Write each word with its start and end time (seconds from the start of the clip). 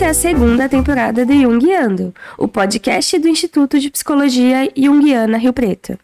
Essa 0.00 0.06
é 0.06 0.10
a 0.12 0.14
segunda 0.14 0.66
temporada 0.66 1.26
do 1.26 1.32
Jungiando, 1.34 2.14
o 2.38 2.48
podcast 2.48 3.18
do 3.18 3.28
Instituto 3.28 3.78
de 3.78 3.90
Psicologia 3.90 4.72
Jungiana 4.74 5.36
Rio 5.36 5.52
Preto. 5.52 5.98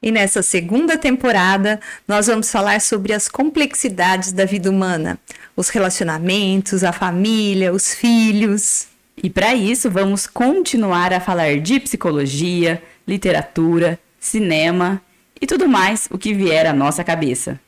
E 0.00 0.12
nessa 0.12 0.40
segunda 0.40 0.96
temporada, 0.96 1.80
nós 2.06 2.28
vamos 2.28 2.48
falar 2.48 2.80
sobre 2.80 3.12
as 3.12 3.26
complexidades 3.26 4.30
da 4.30 4.44
vida 4.44 4.70
humana, 4.70 5.18
os 5.56 5.68
relacionamentos, 5.68 6.84
a 6.84 6.92
família, 6.92 7.72
os 7.72 7.92
filhos. 7.92 8.86
E 9.20 9.28
para 9.28 9.52
isso, 9.52 9.90
vamos 9.90 10.28
continuar 10.28 11.12
a 11.12 11.18
falar 11.18 11.58
de 11.58 11.80
psicologia, 11.80 12.80
literatura, 13.04 13.98
cinema 14.20 15.02
e 15.40 15.44
tudo 15.44 15.66
mais 15.66 16.06
o 16.08 16.16
que 16.16 16.32
vier 16.32 16.66
à 16.66 16.72
nossa 16.72 17.02
cabeça. 17.02 17.58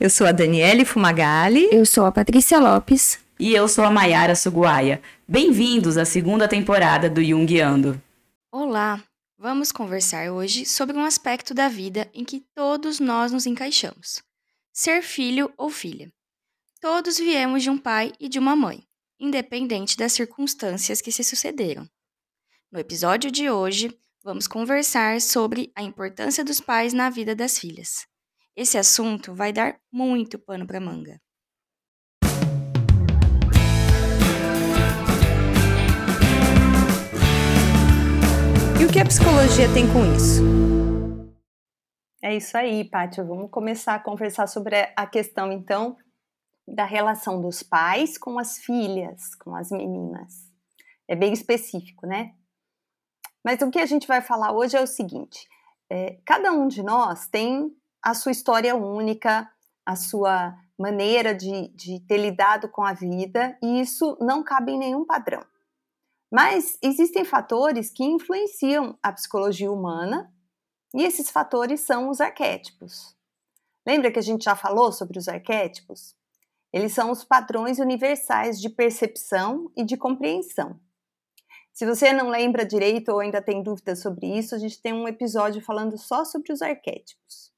Eu 0.00 0.10
sou 0.10 0.26
a 0.26 0.32
Daniele 0.32 0.84
Fumagalli. 0.84 1.68
Eu 1.70 1.86
sou 1.86 2.04
a 2.04 2.10
Patrícia 2.10 2.58
Lopes. 2.58 3.27
E 3.40 3.54
eu 3.54 3.68
sou 3.68 3.84
a 3.84 3.90
Maiara 3.90 4.34
Suguaia. 4.34 5.00
Bem-vindos 5.28 5.96
à 5.96 6.04
segunda 6.04 6.48
temporada 6.48 7.08
do 7.08 7.22
Jungiando. 7.24 8.02
Olá! 8.50 9.00
Vamos 9.38 9.70
conversar 9.70 10.32
hoje 10.32 10.66
sobre 10.66 10.96
um 10.96 11.04
aspecto 11.04 11.54
da 11.54 11.68
vida 11.68 12.10
em 12.12 12.24
que 12.24 12.44
todos 12.52 12.98
nós 12.98 13.30
nos 13.30 13.46
encaixamos: 13.46 14.24
ser 14.72 15.02
filho 15.02 15.52
ou 15.56 15.70
filha. 15.70 16.12
Todos 16.80 17.16
viemos 17.16 17.62
de 17.62 17.70
um 17.70 17.78
pai 17.78 18.12
e 18.18 18.28
de 18.28 18.40
uma 18.40 18.56
mãe, 18.56 18.82
independente 19.20 19.96
das 19.96 20.14
circunstâncias 20.14 21.00
que 21.00 21.12
se 21.12 21.22
sucederam. 21.22 21.88
No 22.72 22.80
episódio 22.80 23.30
de 23.30 23.48
hoje, 23.48 23.96
vamos 24.24 24.48
conversar 24.48 25.20
sobre 25.20 25.70
a 25.76 25.82
importância 25.84 26.44
dos 26.44 26.60
pais 26.60 26.92
na 26.92 27.08
vida 27.08 27.36
das 27.36 27.56
filhas. 27.56 28.04
Esse 28.56 28.76
assunto 28.76 29.32
vai 29.32 29.52
dar 29.52 29.78
muito 29.92 30.40
pano 30.40 30.66
para 30.66 30.80
manga. 30.80 31.20
E 38.80 38.84
o 38.84 38.92
que 38.92 39.00
a 39.00 39.04
psicologia 39.04 39.66
tem 39.74 39.92
com 39.92 40.04
isso? 40.14 40.40
É 42.22 42.36
isso 42.36 42.56
aí, 42.56 42.88
Pátia. 42.88 43.24
Vamos 43.24 43.50
começar 43.50 43.96
a 43.96 43.98
conversar 43.98 44.46
sobre 44.46 44.76
a 44.94 45.04
questão, 45.04 45.50
então, 45.50 45.96
da 46.64 46.84
relação 46.84 47.42
dos 47.42 47.60
pais 47.60 48.16
com 48.16 48.38
as 48.38 48.58
filhas, 48.58 49.34
com 49.34 49.56
as 49.56 49.72
meninas. 49.72 50.32
É 51.08 51.16
bem 51.16 51.32
específico, 51.32 52.06
né? 52.06 52.34
Mas 53.44 53.60
o 53.62 53.70
que 53.70 53.80
a 53.80 53.86
gente 53.86 54.06
vai 54.06 54.22
falar 54.22 54.52
hoje 54.52 54.76
é 54.76 54.80
o 54.80 54.86
seguinte: 54.86 55.48
é, 55.90 56.20
cada 56.24 56.52
um 56.52 56.68
de 56.68 56.80
nós 56.80 57.26
tem 57.26 57.74
a 58.00 58.14
sua 58.14 58.30
história 58.30 58.76
única, 58.76 59.50
a 59.84 59.96
sua 59.96 60.54
maneira 60.78 61.34
de, 61.34 61.66
de 61.74 61.98
ter 62.06 62.18
lidado 62.18 62.68
com 62.68 62.84
a 62.84 62.92
vida, 62.92 63.58
e 63.60 63.80
isso 63.80 64.16
não 64.20 64.44
cabe 64.44 64.70
em 64.70 64.78
nenhum 64.78 65.04
padrão. 65.04 65.42
Mas 66.30 66.78
existem 66.82 67.24
fatores 67.24 67.90
que 67.90 68.04
influenciam 68.04 68.98
a 69.02 69.12
psicologia 69.12 69.70
humana, 69.72 70.32
e 70.94 71.02
esses 71.02 71.30
fatores 71.30 71.80
são 71.80 72.08
os 72.10 72.20
arquétipos. 72.20 73.16
Lembra 73.86 74.10
que 74.12 74.18
a 74.18 74.22
gente 74.22 74.44
já 74.44 74.54
falou 74.54 74.92
sobre 74.92 75.18
os 75.18 75.28
arquétipos? 75.28 76.14
Eles 76.72 76.92
são 76.92 77.10
os 77.10 77.24
padrões 77.24 77.78
universais 77.78 78.60
de 78.60 78.68
percepção 78.68 79.70
e 79.76 79.84
de 79.84 79.96
compreensão. 79.96 80.78
Se 81.72 81.86
você 81.86 82.12
não 82.12 82.28
lembra 82.28 82.66
direito 82.66 83.10
ou 83.10 83.20
ainda 83.20 83.40
tem 83.40 83.62
dúvidas 83.62 84.00
sobre 84.00 84.26
isso, 84.26 84.54
a 84.54 84.58
gente 84.58 84.82
tem 84.82 84.92
um 84.92 85.08
episódio 85.08 85.62
falando 85.62 85.96
só 85.96 86.24
sobre 86.24 86.52
os 86.52 86.60
arquétipos. 86.60 87.52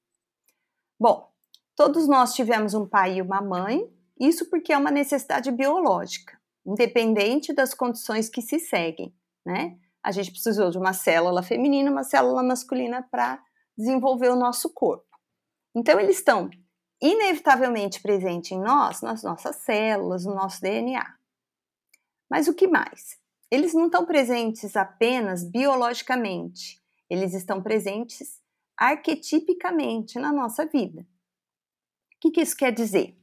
Bom, 0.98 1.32
todos 1.74 2.06
nós 2.06 2.34
tivemos 2.34 2.74
um 2.74 2.86
pai 2.86 3.16
e 3.16 3.22
uma 3.22 3.40
mãe, 3.40 3.90
isso 4.20 4.48
porque 4.50 4.72
é 4.72 4.78
uma 4.78 4.90
necessidade 4.90 5.50
biológica, 5.50 6.38
independente 6.66 7.52
das 7.52 7.74
condições 7.74 8.28
que 8.28 8.42
se 8.42 8.58
seguem, 8.58 9.14
né? 9.44 9.78
A 10.02 10.12
gente 10.12 10.30
precisou 10.30 10.70
de 10.70 10.78
uma 10.78 10.92
célula 10.92 11.42
feminina 11.42 11.90
uma 11.90 12.04
célula 12.04 12.42
masculina 12.42 13.06
para 13.10 13.42
desenvolver 13.76 14.30
o 14.30 14.36
nosso 14.36 14.72
corpo. 14.72 15.06
Então, 15.74 16.00
eles 16.00 16.16
estão 16.16 16.50
inevitavelmente 17.00 18.00
presentes 18.00 18.52
em 18.52 18.60
nós, 18.60 19.00
nas 19.00 19.22
nossas 19.22 19.56
células, 19.56 20.24
no 20.24 20.34
nosso 20.34 20.60
DNA. 20.60 21.04
Mas 22.30 22.48
o 22.48 22.54
que 22.54 22.66
mais? 22.66 23.18
Eles 23.50 23.74
não 23.74 23.86
estão 23.86 24.06
presentes 24.06 24.76
apenas 24.76 25.42
biologicamente, 25.42 26.80
eles 27.08 27.34
estão 27.34 27.62
presentes 27.62 28.40
arquetipicamente 28.76 30.18
na 30.18 30.32
nossa 30.32 30.64
vida. 30.64 31.02
O 31.02 32.20
que, 32.20 32.30
que 32.30 32.40
isso 32.40 32.56
quer 32.56 32.72
dizer? 32.72 33.19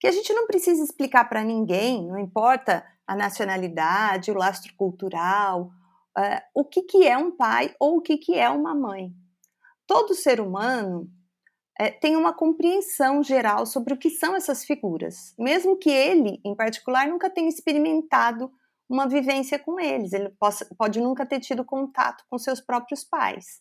Que 0.00 0.06
a 0.06 0.12
gente 0.12 0.32
não 0.32 0.46
precisa 0.46 0.82
explicar 0.82 1.28
para 1.28 1.42
ninguém, 1.42 2.06
não 2.06 2.18
importa 2.18 2.84
a 3.06 3.14
nacionalidade, 3.14 4.30
o 4.30 4.36
lastro 4.36 4.74
cultural, 4.76 5.70
uh, 6.18 6.40
o 6.54 6.64
que, 6.64 6.82
que 6.82 7.06
é 7.06 7.16
um 7.16 7.30
pai 7.30 7.74
ou 7.78 7.98
o 7.98 8.02
que, 8.02 8.16
que 8.16 8.34
é 8.34 8.50
uma 8.50 8.74
mãe. 8.74 9.12
Todo 9.86 10.14
ser 10.14 10.40
humano 10.40 11.08
uh, 11.80 12.00
tem 12.00 12.16
uma 12.16 12.32
compreensão 12.32 13.22
geral 13.22 13.64
sobre 13.64 13.94
o 13.94 13.98
que 13.98 14.10
são 14.10 14.34
essas 14.34 14.64
figuras, 14.64 15.34
mesmo 15.38 15.76
que 15.76 15.90
ele, 15.90 16.40
em 16.44 16.54
particular, 16.54 17.06
nunca 17.06 17.30
tenha 17.30 17.48
experimentado 17.48 18.50
uma 18.88 19.08
vivência 19.08 19.58
com 19.58 19.80
eles, 19.80 20.12
ele 20.12 20.30
possa, 20.30 20.66
pode 20.78 21.00
nunca 21.00 21.26
ter 21.26 21.40
tido 21.40 21.64
contato 21.64 22.24
com 22.30 22.38
seus 22.38 22.60
próprios 22.60 23.02
pais. 23.02 23.60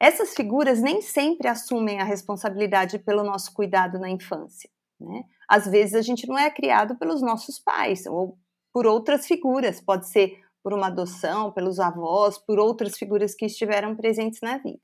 Essas 0.00 0.34
figuras 0.34 0.80
nem 0.80 1.00
sempre 1.00 1.46
assumem 1.48 2.00
a 2.00 2.04
responsabilidade 2.04 2.98
pelo 2.98 3.22
nosso 3.22 3.52
cuidado 3.52 3.98
na 3.98 4.10
infância. 4.10 4.68
Né? 5.02 5.24
Às 5.48 5.66
vezes 5.66 5.94
a 5.94 6.02
gente 6.02 6.26
não 6.26 6.38
é 6.38 6.50
criado 6.50 6.96
pelos 6.96 7.20
nossos 7.20 7.58
pais 7.58 8.06
ou 8.06 8.38
por 8.72 8.86
outras 8.86 9.26
figuras, 9.26 9.80
pode 9.80 10.08
ser 10.08 10.40
por 10.62 10.72
uma 10.72 10.86
adoção, 10.86 11.52
pelos 11.52 11.78
avós, 11.78 12.38
por 12.38 12.58
outras 12.58 12.96
figuras 12.96 13.34
que 13.34 13.46
estiveram 13.46 13.96
presentes 13.96 14.40
na 14.40 14.58
vida. 14.58 14.80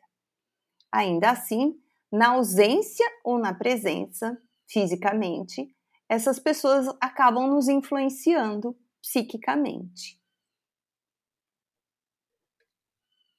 Ainda 0.92 1.30
assim, 1.30 1.74
na 2.10 2.30
ausência 2.30 3.06
ou 3.24 3.38
na 3.38 3.54
presença, 3.54 4.36
fisicamente, 4.66 5.74
essas 6.08 6.38
pessoas 6.38 6.88
acabam 7.00 7.46
nos 7.48 7.68
influenciando 7.68 8.76
psiquicamente. 9.00 10.18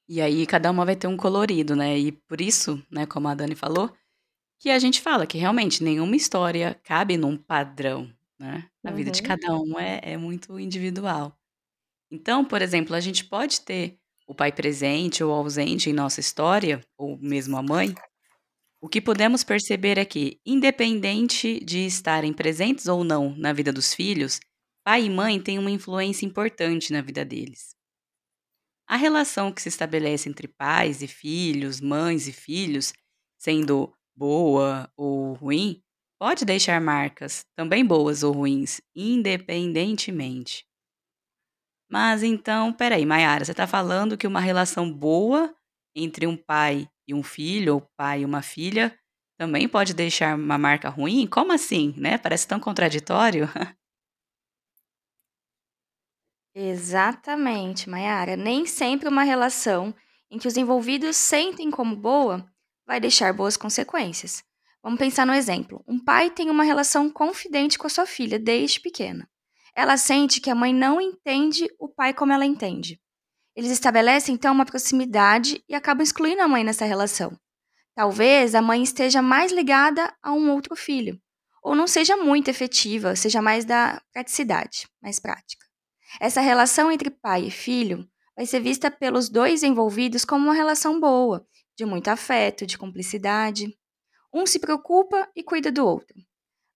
E 0.07 0.21
aí 0.21 0.47
cada 0.47 0.71
uma 0.71 0.85
vai 0.85 0.95
ter 0.95 1.07
um 1.07 1.17
colorido, 1.17 1.75
né? 1.75 1.97
E 1.97 2.11
por 2.11 2.41
isso, 2.41 2.83
né, 2.91 3.05
como 3.05 3.27
a 3.27 3.35
Dani 3.35 3.55
falou, 3.55 3.91
que 4.59 4.69
a 4.69 4.77
gente 4.77 5.01
fala 5.01 5.25
que 5.25 5.37
realmente 5.37 5.83
nenhuma 5.83 6.15
história 6.15 6.79
cabe 6.83 7.15
num 7.15 7.37
padrão, 7.37 8.13
né? 8.37 8.69
A 8.83 8.91
vida 8.91 9.09
de 9.09 9.21
uhum. 9.21 9.27
cada 9.27 9.55
um 9.55 9.79
é, 9.79 10.01
é 10.03 10.17
muito 10.17 10.59
individual. 10.59 11.37
Então, 12.11 12.43
por 12.43 12.61
exemplo, 12.61 12.95
a 12.95 12.99
gente 12.99 13.23
pode 13.23 13.61
ter 13.61 13.97
o 14.27 14.35
pai 14.35 14.51
presente 14.51 15.23
ou 15.23 15.31
ausente 15.33 15.89
em 15.89 15.93
nossa 15.93 16.19
história, 16.19 16.81
ou 16.97 17.17
mesmo 17.17 17.57
a 17.57 17.63
mãe. 17.63 17.95
O 18.81 18.87
que 18.87 19.01
podemos 19.01 19.43
perceber 19.43 19.97
é 19.97 20.05
que, 20.05 20.39
independente 20.45 21.59
de 21.63 21.85
estarem 21.85 22.31
presentes 22.33 22.87
ou 22.87 23.03
não 23.03 23.35
na 23.35 23.53
vida 23.53 23.73
dos 23.73 23.93
filhos, 23.93 24.39
pai 24.83 25.05
e 25.05 25.09
mãe 25.09 25.41
têm 25.41 25.57
uma 25.57 25.71
influência 25.71 26.25
importante 26.25 26.93
na 26.93 27.01
vida 27.01 27.25
deles. 27.25 27.75
A 28.87 28.95
relação 28.95 29.51
que 29.51 29.61
se 29.61 29.69
estabelece 29.69 30.29
entre 30.29 30.47
pais 30.47 31.01
e 31.01 31.07
filhos, 31.07 31.79
mães 31.79 32.27
e 32.27 32.31
filhos, 32.31 32.93
sendo 33.37 33.93
boa 34.19 34.91
ou 34.97 35.33
ruim, 35.33 35.81
pode 36.19 36.43
deixar 36.43 36.81
marcas, 36.81 37.45
também 37.55 37.85
boas 37.85 38.21
ou 38.21 38.33
ruins, 38.33 38.81
independentemente. 38.93 40.67
Mas 41.89 42.21
então, 42.21 42.73
peraí, 42.73 43.05
Mayara, 43.05 43.45
você 43.45 43.51
está 43.51 43.65
falando 43.65 44.17
que 44.17 44.27
uma 44.27 44.41
relação 44.41 44.91
boa 44.91 45.55
entre 45.95 46.27
um 46.27 46.35
pai 46.37 46.87
e 47.07 47.13
um 47.13 47.23
filho, 47.23 47.75
ou 47.75 47.81
pai 47.97 48.21
e 48.21 48.25
uma 48.25 48.41
filha, 48.41 48.95
também 49.37 49.67
pode 49.67 49.93
deixar 49.93 50.37
uma 50.37 50.57
marca 50.57 50.89
ruim? 50.89 51.25
Como 51.25 51.51
assim, 51.53 51.93
né? 51.97 52.17
Parece 52.17 52.47
tão 52.47 52.59
contraditório. 52.59 53.47
Exatamente, 56.53 57.89
Mayara. 57.89 58.35
Nem 58.35 58.65
sempre 58.65 59.07
uma 59.07 59.23
relação 59.23 59.95
em 60.29 60.37
que 60.37 60.47
os 60.47 60.57
envolvidos 60.57 61.15
sentem 61.15 61.71
como 61.71 61.95
boa 61.95 62.45
vai 62.89 62.99
deixar 62.99 63.31
boas 63.31 63.55
consequências. 63.55 64.43
Vamos 64.81 64.97
pensar 64.97 65.23
no 65.23 65.35
exemplo. 65.35 65.83
Um 65.87 66.03
pai 66.03 66.31
tem 66.31 66.49
uma 66.49 66.63
relação 66.63 67.07
confidente 67.07 67.77
com 67.77 67.85
a 67.85 67.89
sua 67.89 68.07
filha 68.07 68.39
desde 68.39 68.79
pequena. 68.79 69.29
Ela 69.75 69.95
sente 69.95 70.41
que 70.41 70.49
a 70.49 70.55
mãe 70.55 70.73
não 70.73 70.99
entende 70.99 71.69
o 71.77 71.87
pai 71.87 72.15
como 72.15 72.33
ela 72.33 72.47
entende. 72.47 72.99
Eles 73.55 73.69
estabelecem 73.69 74.33
então 74.33 74.51
uma 74.51 74.65
proximidade 74.65 75.63
e 75.69 75.75
acabam 75.75 76.01
excluindo 76.01 76.41
a 76.41 76.47
mãe 76.47 76.63
nessa 76.63 76.83
relação. 76.83 77.39
Talvez 77.93 78.55
a 78.55 78.61
mãe 78.61 78.81
esteja 78.81 79.21
mais 79.21 79.51
ligada 79.51 80.11
a 80.19 80.33
um 80.33 80.49
outro 80.49 80.75
filho, 80.75 81.21
ou 81.61 81.75
não 81.75 81.85
seja 81.85 82.17
muito 82.17 82.49
efetiva, 82.49 83.15
seja 83.15 83.39
mais 83.39 83.65
da 83.65 84.01
praticidade, 84.11 84.87
mais 84.99 85.19
prática. 85.19 85.63
Essa 86.19 86.41
relação 86.41 86.91
entre 86.91 87.11
pai 87.11 87.45
e 87.45 87.51
filho 87.51 88.09
vai 88.35 88.47
ser 88.47 88.61
vista 88.61 88.89
pelos 88.89 89.29
dois 89.29 89.61
envolvidos 89.61 90.25
como 90.25 90.45
uma 90.45 90.55
relação 90.55 90.99
boa, 90.99 91.45
de 91.79 91.85
muito 91.85 92.09
afeto, 92.09 92.65
de 92.65 92.77
cumplicidade. 92.77 93.73
Um 94.33 94.45
se 94.45 94.59
preocupa 94.59 95.29
e 95.33 95.41
cuida 95.41 95.71
do 95.71 95.85
outro. 95.85 96.13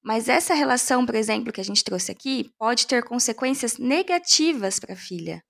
Mas 0.02 0.30
essa 0.30 0.54
relação, 0.54 1.06
por 1.06 1.14
exemplo, 1.14 1.52
que 1.52 1.60
a 1.60 1.64
gente 1.64 1.84
trouxe 1.84 2.10
aqui, 2.10 2.50
pode 2.58 2.88
ter 2.88 3.04
consequências 3.04 3.78
negativas 3.78 4.80
para 4.80 4.94
a 4.94 4.98
filha. 4.98 5.44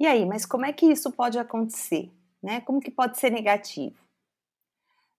E 0.00 0.06
aí, 0.06 0.26
mas 0.26 0.44
como 0.44 0.66
é 0.66 0.72
que 0.72 0.86
isso 0.86 1.12
pode 1.12 1.38
acontecer? 1.38 2.10
Né? 2.42 2.60
Como 2.62 2.80
que 2.80 2.90
pode 2.90 3.20
ser 3.20 3.30
negativo? 3.30 3.96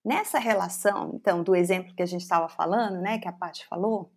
Nessa 0.03 0.37
relação, 0.37 1.13
então, 1.15 1.41
do 1.41 1.55
exemplo 1.55 1.95
que 1.95 2.03
a 2.03 2.05
gente 2.05 2.21
estava 2.21 2.49
falando, 2.49 3.01
né, 3.01 3.17
que 3.17 3.29
a 3.29 3.33
Paty 3.33 3.65
falou, 3.65 4.11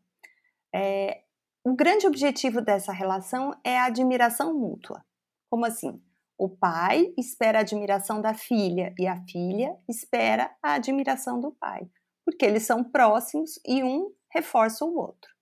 é, 0.75 1.23
o 1.65 1.75
grande 1.75 2.07
objetivo 2.07 2.61
dessa 2.61 2.93
relação 2.93 3.59
é 3.65 3.79
a 3.79 3.85
admiração 3.85 4.53
mútua. 4.53 5.05
Como 5.49 5.65
assim? 5.65 6.03
O 6.39 6.49
pai 6.49 7.13
espera 7.19 7.59
a 7.59 7.61
admiração 7.63 8.23
da 8.23 8.33
filha 8.33 8.95
e 8.97 9.09
a 9.09 9.21
filha 9.29 9.77
espera 9.89 10.57
a 10.63 10.75
admiração 10.75 11.41
do 11.41 11.51
pai, 11.51 11.91
porque 12.25 12.47
eles 12.47 12.63
são 12.63 12.85
próximos 12.85 13.59
e 13.67 13.83
um 13.83 14.15
reforça 14.31 14.85
o 14.85 14.97
outro. 14.97 15.35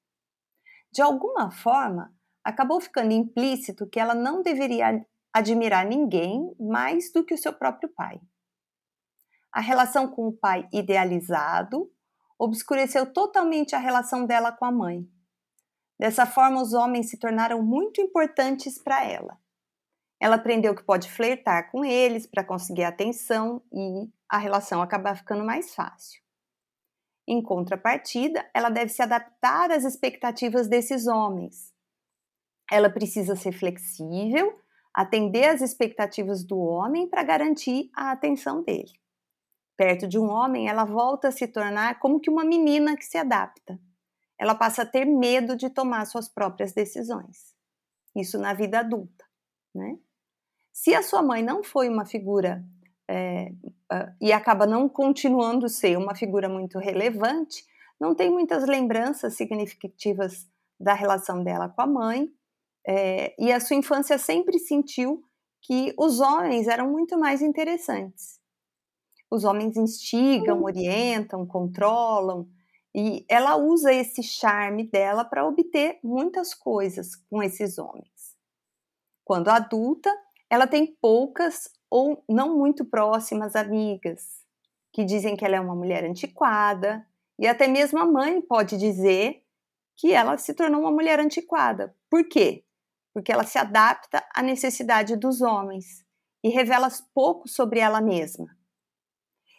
De 0.90 1.02
alguma 1.02 1.50
forma, 1.50 2.10
acabou 2.42 2.80
ficando 2.80 3.12
implícito 3.12 3.86
que 3.86 4.00
ela 4.00 4.14
não 4.14 4.40
deveria 4.40 5.06
admirar 5.34 5.84
ninguém 5.84 6.56
mais 6.58 7.12
do 7.12 7.22
que 7.22 7.34
o 7.34 7.38
seu 7.38 7.52
próprio 7.52 7.90
pai. 7.90 8.18
A 9.52 9.60
relação 9.60 10.08
com 10.08 10.26
o 10.28 10.32
pai 10.32 10.66
idealizado 10.72 11.92
obscureceu 12.38 13.12
totalmente 13.12 13.76
a 13.76 13.78
relação 13.78 14.24
dela 14.24 14.50
com 14.50 14.64
a 14.64 14.72
mãe. 14.72 15.06
Dessa 15.98 16.24
forma, 16.24 16.62
os 16.62 16.72
homens 16.72 17.10
se 17.10 17.18
tornaram 17.18 17.62
muito 17.62 18.00
importantes 18.00 18.82
para 18.82 19.04
ela. 19.04 19.38
Ela 20.20 20.36
aprendeu 20.36 20.74
que 20.74 20.82
pode 20.82 21.10
flertar 21.10 21.70
com 21.70 21.84
eles 21.84 22.26
para 22.26 22.44
conseguir 22.44 22.84
atenção 22.84 23.62
e 23.72 24.10
a 24.28 24.38
relação 24.38 24.80
acaba 24.80 25.14
ficando 25.14 25.44
mais 25.44 25.74
fácil. 25.74 26.20
Em 27.28 27.42
contrapartida, 27.42 28.48
ela 28.54 28.70
deve 28.70 28.90
se 28.90 29.02
adaptar 29.02 29.70
às 29.70 29.84
expectativas 29.84 30.68
desses 30.68 31.06
homens. 31.06 31.74
Ela 32.70 32.88
precisa 32.88 33.34
ser 33.34 33.52
flexível, 33.52 34.58
atender 34.94 35.48
às 35.48 35.60
expectativas 35.60 36.44
do 36.44 36.58
homem 36.58 37.08
para 37.08 37.22
garantir 37.22 37.90
a 37.94 38.12
atenção 38.12 38.62
dele. 38.62 38.92
Perto 39.76 40.08
de 40.08 40.18
um 40.18 40.28
homem, 40.30 40.68
ela 40.68 40.84
volta 40.84 41.28
a 41.28 41.32
se 41.32 41.46
tornar 41.46 41.98
como 41.98 42.20
que 42.20 42.30
uma 42.30 42.44
menina 42.44 42.96
que 42.96 43.04
se 43.04 43.18
adapta. 43.18 43.78
Ela 44.38 44.54
passa 44.54 44.82
a 44.82 44.86
ter 44.86 45.04
medo 45.04 45.56
de 45.56 45.68
tomar 45.68 46.06
suas 46.06 46.28
próprias 46.28 46.72
decisões. 46.72 47.54
Isso 48.14 48.38
na 48.38 48.54
vida 48.54 48.80
adulta, 48.80 49.24
né? 49.74 49.98
Se 50.76 50.94
a 50.94 51.02
sua 51.02 51.22
mãe 51.22 51.42
não 51.42 51.64
foi 51.64 51.88
uma 51.88 52.04
figura 52.04 52.62
é, 53.08 53.50
e 54.20 54.30
acaba 54.30 54.66
não 54.66 54.90
continuando 54.90 55.70
ser 55.70 55.96
uma 55.96 56.14
figura 56.14 56.50
muito 56.50 56.78
relevante, 56.78 57.64
não 57.98 58.14
tem 58.14 58.30
muitas 58.30 58.66
lembranças 58.66 59.32
significativas 59.32 60.46
da 60.78 60.92
relação 60.92 61.42
dela 61.42 61.70
com 61.70 61.80
a 61.80 61.86
mãe, 61.86 62.30
é, 62.86 63.34
e 63.42 63.50
a 63.50 63.58
sua 63.58 63.74
infância 63.74 64.18
sempre 64.18 64.58
sentiu 64.58 65.24
que 65.62 65.94
os 65.98 66.20
homens 66.20 66.68
eram 66.68 66.90
muito 66.90 67.18
mais 67.18 67.40
interessantes. 67.40 68.38
Os 69.30 69.44
homens 69.44 69.78
instigam, 69.78 70.62
orientam, 70.62 71.46
controlam, 71.46 72.46
e 72.94 73.24
ela 73.30 73.56
usa 73.56 73.94
esse 73.94 74.22
charme 74.22 74.84
dela 74.84 75.24
para 75.24 75.48
obter 75.48 75.98
muitas 76.04 76.52
coisas 76.52 77.16
com 77.30 77.42
esses 77.42 77.78
homens. 77.78 78.36
Quando 79.24 79.48
adulta, 79.48 80.14
ela 80.50 80.66
tem 80.66 80.96
poucas 81.00 81.70
ou 81.90 82.24
não 82.28 82.56
muito 82.56 82.84
próximas 82.84 83.56
amigas 83.56 84.46
que 84.96 85.04
dizem 85.04 85.36
que 85.36 85.44
ela 85.44 85.56
é 85.56 85.60
uma 85.60 85.74
mulher 85.74 86.04
antiquada, 86.04 87.06
e 87.38 87.46
até 87.46 87.68
mesmo 87.68 87.98
a 87.98 88.06
mãe 88.06 88.40
pode 88.40 88.78
dizer 88.78 89.42
que 89.94 90.10
ela 90.10 90.38
se 90.38 90.54
tornou 90.54 90.80
uma 90.80 90.90
mulher 90.90 91.20
antiquada. 91.20 91.94
Por 92.08 92.26
quê? 92.26 92.64
Porque 93.12 93.30
ela 93.30 93.44
se 93.44 93.58
adapta 93.58 94.26
à 94.34 94.42
necessidade 94.42 95.14
dos 95.14 95.42
homens 95.42 96.02
e 96.42 96.48
revela 96.48 96.88
pouco 97.12 97.46
sobre 97.46 97.78
ela 97.78 98.00
mesma. 98.00 98.56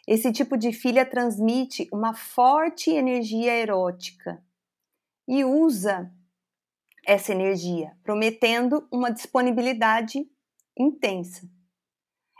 Esse 0.08 0.32
tipo 0.32 0.56
de 0.56 0.72
filha 0.72 1.06
transmite 1.06 1.88
uma 1.92 2.14
forte 2.14 2.90
energia 2.90 3.54
erótica 3.54 4.42
e 5.28 5.44
usa 5.44 6.12
essa 7.06 7.30
energia, 7.30 7.96
prometendo 8.02 8.88
uma 8.90 9.10
disponibilidade 9.10 10.28
intensa. 10.78 11.48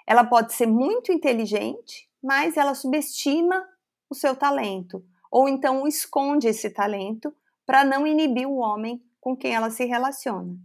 Ela 0.06 0.24
pode 0.24 0.54
ser 0.54 0.66
muito 0.66 1.12
inteligente, 1.12 2.08
mas 2.22 2.56
ela 2.56 2.74
subestima 2.74 3.66
o 4.08 4.14
seu 4.14 4.34
talento, 4.34 5.04
ou 5.30 5.48
então 5.48 5.86
esconde 5.86 6.48
esse 6.48 6.70
talento 6.70 7.34
para 7.66 7.84
não 7.84 8.06
inibir 8.06 8.48
o 8.48 8.56
homem 8.56 9.02
com 9.20 9.36
quem 9.36 9.54
ela 9.54 9.70
se 9.70 9.84
relaciona. 9.84 10.56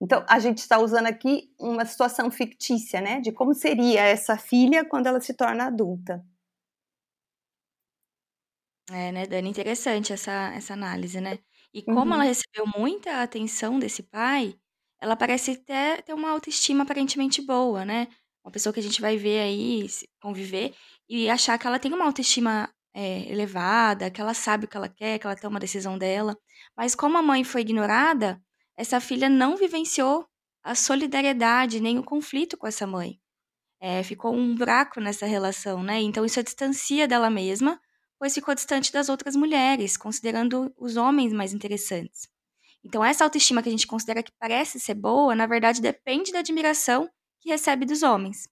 Então, 0.00 0.24
a 0.28 0.38
gente 0.38 0.58
está 0.58 0.78
usando 0.78 1.06
aqui 1.06 1.52
uma 1.58 1.84
situação 1.84 2.30
fictícia, 2.30 3.00
né, 3.00 3.20
de 3.20 3.32
como 3.32 3.54
seria 3.54 4.02
essa 4.02 4.36
filha 4.36 4.84
quando 4.84 5.06
ela 5.06 5.20
se 5.20 5.34
torna 5.34 5.66
adulta. 5.66 6.24
É, 8.90 9.12
né, 9.12 9.26
Dani? 9.26 9.50
Interessante 9.50 10.12
essa, 10.12 10.52
essa 10.54 10.72
análise, 10.72 11.20
né? 11.20 11.38
E 11.74 11.82
como 11.82 12.06
uhum. 12.06 12.14
ela 12.14 12.24
recebeu 12.24 12.66
muita 12.66 13.22
atenção 13.22 13.78
desse 13.78 14.02
pai, 14.02 14.58
ela 15.00 15.16
parece 15.16 15.52
até 15.52 16.02
ter 16.02 16.12
uma 16.12 16.30
autoestima 16.30 16.82
aparentemente 16.82 17.40
boa, 17.42 17.84
né? 17.84 18.08
Uma 18.44 18.52
pessoa 18.52 18.72
que 18.72 18.80
a 18.80 18.82
gente 18.82 19.00
vai 19.00 19.16
ver 19.16 19.40
aí, 19.40 19.86
conviver, 20.20 20.74
e 21.08 21.28
achar 21.28 21.58
que 21.58 21.66
ela 21.66 21.78
tem 21.78 21.92
uma 21.92 22.04
autoestima 22.04 22.68
é, 22.94 23.30
elevada, 23.30 24.10
que 24.10 24.20
ela 24.20 24.34
sabe 24.34 24.64
o 24.64 24.68
que 24.68 24.76
ela 24.76 24.88
quer, 24.88 25.18
que 25.18 25.26
ela 25.26 25.36
tem 25.36 25.48
uma 25.48 25.60
decisão 25.60 25.96
dela. 25.98 26.36
Mas 26.76 26.94
como 26.94 27.16
a 27.18 27.22
mãe 27.22 27.44
foi 27.44 27.60
ignorada, 27.60 28.40
essa 28.76 29.00
filha 29.00 29.28
não 29.28 29.56
vivenciou 29.56 30.26
a 30.62 30.74
solidariedade 30.74 31.80
nem 31.80 31.98
o 31.98 32.04
conflito 32.04 32.56
com 32.56 32.66
essa 32.66 32.86
mãe. 32.86 33.18
É, 33.80 34.02
ficou 34.02 34.34
um 34.34 34.54
buraco 34.54 35.00
nessa 35.00 35.26
relação, 35.26 35.82
né? 35.82 36.00
Então 36.00 36.24
isso 36.24 36.40
a 36.40 36.42
distancia 36.42 37.06
dela 37.06 37.30
mesma, 37.30 37.80
pois 38.18 38.34
ficou 38.34 38.54
distante 38.54 38.92
das 38.92 39.08
outras 39.08 39.36
mulheres, 39.36 39.96
considerando 39.96 40.72
os 40.76 40.96
homens 40.96 41.32
mais 41.32 41.52
interessantes. 41.52 42.28
Então, 42.88 43.04
essa 43.04 43.22
autoestima 43.22 43.62
que 43.62 43.68
a 43.68 43.70
gente 43.70 43.86
considera 43.86 44.22
que 44.22 44.32
parece 44.40 44.80
ser 44.80 44.94
boa, 44.94 45.34
na 45.34 45.46
verdade, 45.46 45.82
depende 45.82 46.32
da 46.32 46.38
admiração 46.38 47.06
que 47.38 47.50
recebe 47.50 47.84
dos 47.84 48.02
homens. 48.02 48.48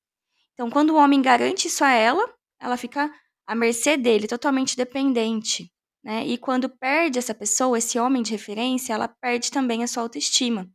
Então, 0.53 0.69
quando 0.69 0.91
o 0.91 0.97
homem 0.97 1.23
garante 1.23 1.69
isso 1.69 1.83
a 1.83 1.91
ela, 1.91 2.23
ela 2.61 2.77
fica 2.77 3.11
à 3.47 3.55
mercê 3.55 3.97
dele, 3.97 4.29
totalmente 4.29 4.77
dependente. 4.77 5.73
Né? 6.05 6.27
E 6.27 6.37
quando 6.37 6.69
perde 6.69 7.19
essa 7.19 7.35
pessoa, 7.35 7.79
esse 7.79 7.99
homem 7.99 8.23
de 8.23 8.33
referência, 8.33 8.93
ela 8.93 9.09
perde 9.09 9.51
também 9.51 9.83
a 9.83 9.87
sua 9.87 10.03
autoestima. 10.03 10.71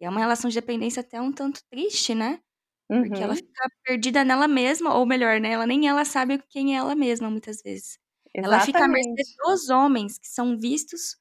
E 0.00 0.04
é 0.04 0.08
uma 0.08 0.20
relação 0.20 0.48
de 0.48 0.54
dependência 0.54 1.00
até 1.00 1.20
um 1.20 1.32
tanto 1.32 1.60
triste, 1.68 2.14
né? 2.14 2.38
Uhum. 2.88 3.02
Porque 3.02 3.22
ela 3.22 3.32
uhum. 3.32 3.36
fica 3.36 3.70
perdida 3.84 4.24
nela 4.24 4.46
mesma, 4.46 4.94
ou 4.94 5.04
melhor, 5.04 5.40
né? 5.40 5.50
Ela 5.50 5.66
nem 5.66 5.88
ela 5.88 6.04
sabe 6.04 6.40
quem 6.48 6.76
é 6.76 6.78
ela 6.78 6.94
mesma, 6.94 7.28
muitas 7.28 7.60
vezes. 7.60 7.98
Exatamente. 8.32 8.54
Ela 8.54 8.60
fica 8.60 8.84
à 8.84 8.88
mercê 8.88 9.34
dos 9.44 9.68
homens, 9.68 10.16
que 10.16 10.28
são 10.28 10.56
vistos 10.56 11.19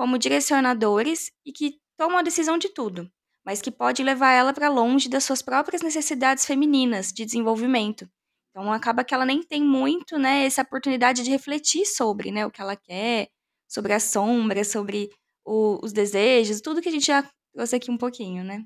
como 0.00 0.16
direcionadores 0.16 1.30
e 1.44 1.52
que 1.52 1.74
tomam 1.94 2.16
a 2.16 2.22
decisão 2.22 2.56
de 2.56 2.70
tudo, 2.70 3.06
mas 3.44 3.60
que 3.60 3.70
pode 3.70 4.02
levar 4.02 4.32
ela 4.32 4.50
para 4.50 4.70
longe 4.70 5.10
das 5.10 5.24
suas 5.24 5.42
próprias 5.42 5.82
necessidades 5.82 6.46
femininas 6.46 7.12
de 7.12 7.22
desenvolvimento. 7.26 8.08
Então 8.48 8.72
acaba 8.72 9.04
que 9.04 9.12
ela 9.12 9.26
nem 9.26 9.42
tem 9.42 9.62
muito, 9.62 10.16
né, 10.16 10.46
essa 10.46 10.62
oportunidade 10.62 11.22
de 11.22 11.28
refletir 11.28 11.84
sobre, 11.84 12.30
né, 12.30 12.46
o 12.46 12.50
que 12.50 12.62
ela 12.62 12.76
quer, 12.76 13.28
sobre 13.68 13.92
a 13.92 14.00
sombra, 14.00 14.64
sobre 14.64 15.10
o, 15.44 15.78
os 15.84 15.92
desejos, 15.92 16.62
tudo 16.62 16.80
que 16.80 16.88
a 16.88 16.92
gente 16.92 17.04
já 17.04 17.22
trouxe 17.52 17.76
aqui 17.76 17.90
um 17.90 17.98
pouquinho, 17.98 18.42
né? 18.42 18.64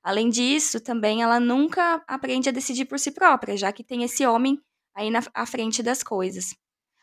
Além 0.00 0.30
disso, 0.30 0.80
também 0.80 1.24
ela 1.24 1.40
nunca 1.40 2.04
aprende 2.06 2.50
a 2.50 2.52
decidir 2.52 2.84
por 2.84 3.00
si 3.00 3.10
própria, 3.10 3.56
já 3.56 3.72
que 3.72 3.82
tem 3.82 4.04
esse 4.04 4.24
homem 4.24 4.56
aí 4.94 5.10
na 5.10 5.24
à 5.34 5.44
frente 5.44 5.82
das 5.82 6.04
coisas. 6.04 6.54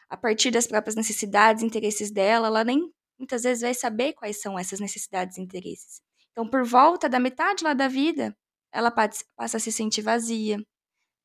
A 0.09 0.15
partir 0.15 0.49
das 0.49 0.65
próprias 0.65 0.95
necessidades, 0.95 1.61
interesses 1.61 2.09
dela, 2.09 2.47
ela 2.47 2.63
nem 2.63 2.94
muitas 3.17 3.43
vezes 3.43 3.61
vai 3.61 3.73
saber 3.73 4.13
quais 4.13 4.41
são 4.41 4.57
essas 4.57 4.79
necessidades 4.79 5.37
e 5.37 5.41
interesses. 5.41 6.01
Então, 6.31 6.49
por 6.49 6.65
volta 6.65 7.07
da 7.07 7.19
metade 7.19 7.63
lá 7.63 7.73
da 7.73 7.87
vida, 7.87 8.35
ela 8.71 8.91
passa 8.91 9.23
a 9.37 9.59
se 9.59 9.71
sentir 9.71 10.01
vazia, 10.01 10.57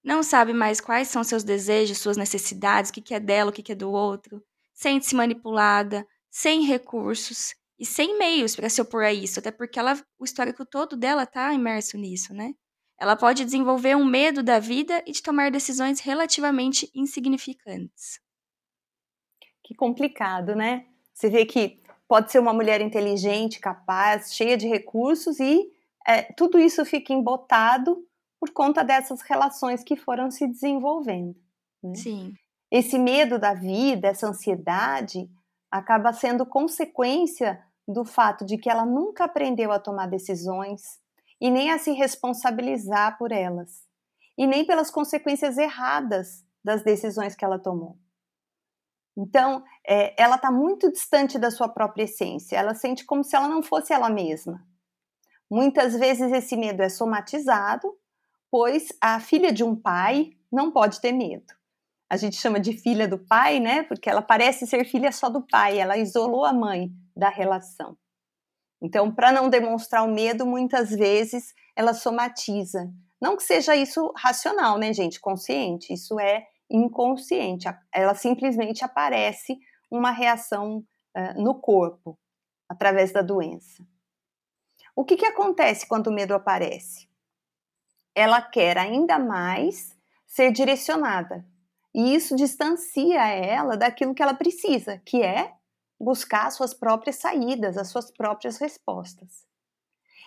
não 0.02 0.22
sabe 0.22 0.52
mais 0.52 0.80
quais 0.80 1.08
são 1.08 1.22
seus 1.22 1.44
desejos, 1.44 1.98
suas 1.98 2.16
necessidades, 2.16 2.90
o 2.90 2.94
que 2.94 3.14
é 3.14 3.20
dela, 3.20 3.50
o 3.50 3.52
que 3.52 3.72
é 3.72 3.74
do 3.74 3.90
outro, 3.90 4.42
sente-se 4.72 5.14
manipulada, 5.14 6.06
sem 6.30 6.64
recursos 6.64 7.54
e 7.78 7.84
sem 7.84 8.16
meios 8.18 8.54
para 8.54 8.68
se 8.68 8.80
opor 8.80 9.04
a 9.04 9.12
isso, 9.12 9.40
até 9.40 9.50
porque 9.50 9.78
ela, 9.78 10.00
o 10.18 10.24
histórico 10.24 10.64
todo 10.64 10.96
dela 10.96 11.24
está 11.24 11.52
imerso 11.52 11.98
nisso, 11.98 12.32
né? 12.32 12.54
Ela 12.98 13.16
pode 13.16 13.44
desenvolver 13.44 13.96
um 13.96 14.04
medo 14.04 14.42
da 14.42 14.58
vida 14.58 15.02
e 15.06 15.12
de 15.12 15.22
tomar 15.22 15.50
decisões 15.50 16.00
relativamente 16.00 16.90
insignificantes. 16.94 18.20
Que 19.64 19.74
complicado, 19.74 20.54
né? 20.54 20.86
Você 21.14 21.30
vê 21.30 21.46
que 21.46 21.79
pode 22.10 22.32
ser 22.32 22.40
uma 22.40 22.52
mulher 22.52 22.80
inteligente, 22.80 23.60
capaz, 23.60 24.34
cheia 24.34 24.56
de 24.56 24.66
recursos 24.66 25.38
e 25.38 25.70
é, 26.04 26.22
tudo 26.22 26.58
isso 26.58 26.84
fica 26.84 27.12
embotado 27.12 28.04
por 28.40 28.50
conta 28.50 28.82
dessas 28.82 29.20
relações 29.20 29.84
que 29.84 29.94
foram 29.94 30.28
se 30.28 30.44
desenvolvendo. 30.48 31.36
Né? 31.80 31.94
Sim. 31.94 32.34
esse 32.68 32.98
medo 32.98 33.38
da 33.38 33.54
vida, 33.54 34.08
essa 34.08 34.26
ansiedade, 34.26 35.30
acaba 35.70 36.12
sendo 36.12 36.44
consequência 36.44 37.62
do 37.86 38.04
fato 38.04 38.44
de 38.44 38.58
que 38.58 38.68
ela 38.68 38.84
nunca 38.84 39.26
aprendeu 39.26 39.70
a 39.70 39.78
tomar 39.78 40.08
decisões 40.08 40.98
e 41.40 41.48
nem 41.48 41.70
a 41.70 41.78
se 41.78 41.92
responsabilizar 41.92 43.18
por 43.18 43.30
elas, 43.30 43.86
e 44.36 44.48
nem 44.48 44.64
pelas 44.64 44.90
consequências 44.90 45.56
erradas 45.56 46.44
das 46.62 46.82
decisões 46.82 47.36
que 47.36 47.44
ela 47.44 47.58
tomou. 47.58 47.96
Então, 49.20 49.62
é, 49.86 50.14
ela 50.20 50.36
está 50.36 50.50
muito 50.50 50.90
distante 50.90 51.38
da 51.38 51.50
sua 51.50 51.68
própria 51.68 52.04
essência, 52.04 52.56
ela 52.56 52.74
sente 52.74 53.04
como 53.04 53.22
se 53.22 53.36
ela 53.36 53.46
não 53.46 53.62
fosse 53.62 53.92
ela 53.92 54.08
mesma. 54.08 54.66
Muitas 55.50 55.94
vezes 55.94 56.32
esse 56.32 56.56
medo 56.56 56.82
é 56.82 56.88
somatizado, 56.88 57.94
pois 58.50 58.88
a 58.98 59.20
filha 59.20 59.52
de 59.52 59.62
um 59.62 59.76
pai 59.76 60.30
não 60.50 60.70
pode 60.70 61.02
ter 61.02 61.12
medo. 61.12 61.52
A 62.08 62.16
gente 62.16 62.36
chama 62.36 62.58
de 62.58 62.72
filha 62.72 63.06
do 63.06 63.18
pai, 63.18 63.60
né? 63.60 63.82
Porque 63.82 64.08
ela 64.08 64.22
parece 64.22 64.66
ser 64.66 64.84
filha 64.84 65.12
só 65.12 65.28
do 65.28 65.42
pai, 65.42 65.78
ela 65.78 65.98
isolou 65.98 66.46
a 66.46 66.52
mãe 66.52 66.90
da 67.14 67.28
relação. 67.28 67.98
Então, 68.80 69.14
para 69.14 69.30
não 69.30 69.50
demonstrar 69.50 70.02
o 70.02 70.12
medo, 70.12 70.46
muitas 70.46 70.88
vezes 70.88 71.52
ela 71.76 71.92
somatiza. 71.92 72.90
Não 73.20 73.36
que 73.36 73.42
seja 73.42 73.76
isso 73.76 74.10
racional, 74.16 74.78
né, 74.78 74.94
gente? 74.94 75.20
Consciente. 75.20 75.92
Isso 75.92 76.18
é 76.18 76.46
inconsciente. 76.70 77.66
Ela 77.92 78.14
simplesmente 78.14 78.84
aparece 78.84 79.58
uma 79.90 80.10
reação 80.10 80.84
uh, 81.16 81.42
no 81.42 81.60
corpo 81.60 82.18
através 82.68 83.12
da 83.12 83.22
doença. 83.22 83.84
O 84.94 85.04
que, 85.04 85.16
que 85.16 85.26
acontece 85.26 85.86
quando 85.86 86.06
o 86.06 86.12
medo 86.12 86.34
aparece? 86.34 87.08
Ela 88.14 88.40
quer 88.42 88.78
ainda 88.78 89.18
mais 89.18 89.96
ser 90.26 90.52
direcionada. 90.52 91.44
E 91.94 92.14
isso 92.14 92.36
distancia 92.36 93.26
ela 93.28 93.76
daquilo 93.76 94.14
que 94.14 94.22
ela 94.22 94.34
precisa, 94.34 94.98
que 95.04 95.22
é 95.22 95.52
buscar 95.98 96.46
as 96.46 96.54
suas 96.54 96.72
próprias 96.72 97.16
saídas, 97.16 97.76
as 97.76 97.88
suas 97.88 98.10
próprias 98.10 98.58
respostas. 98.58 99.44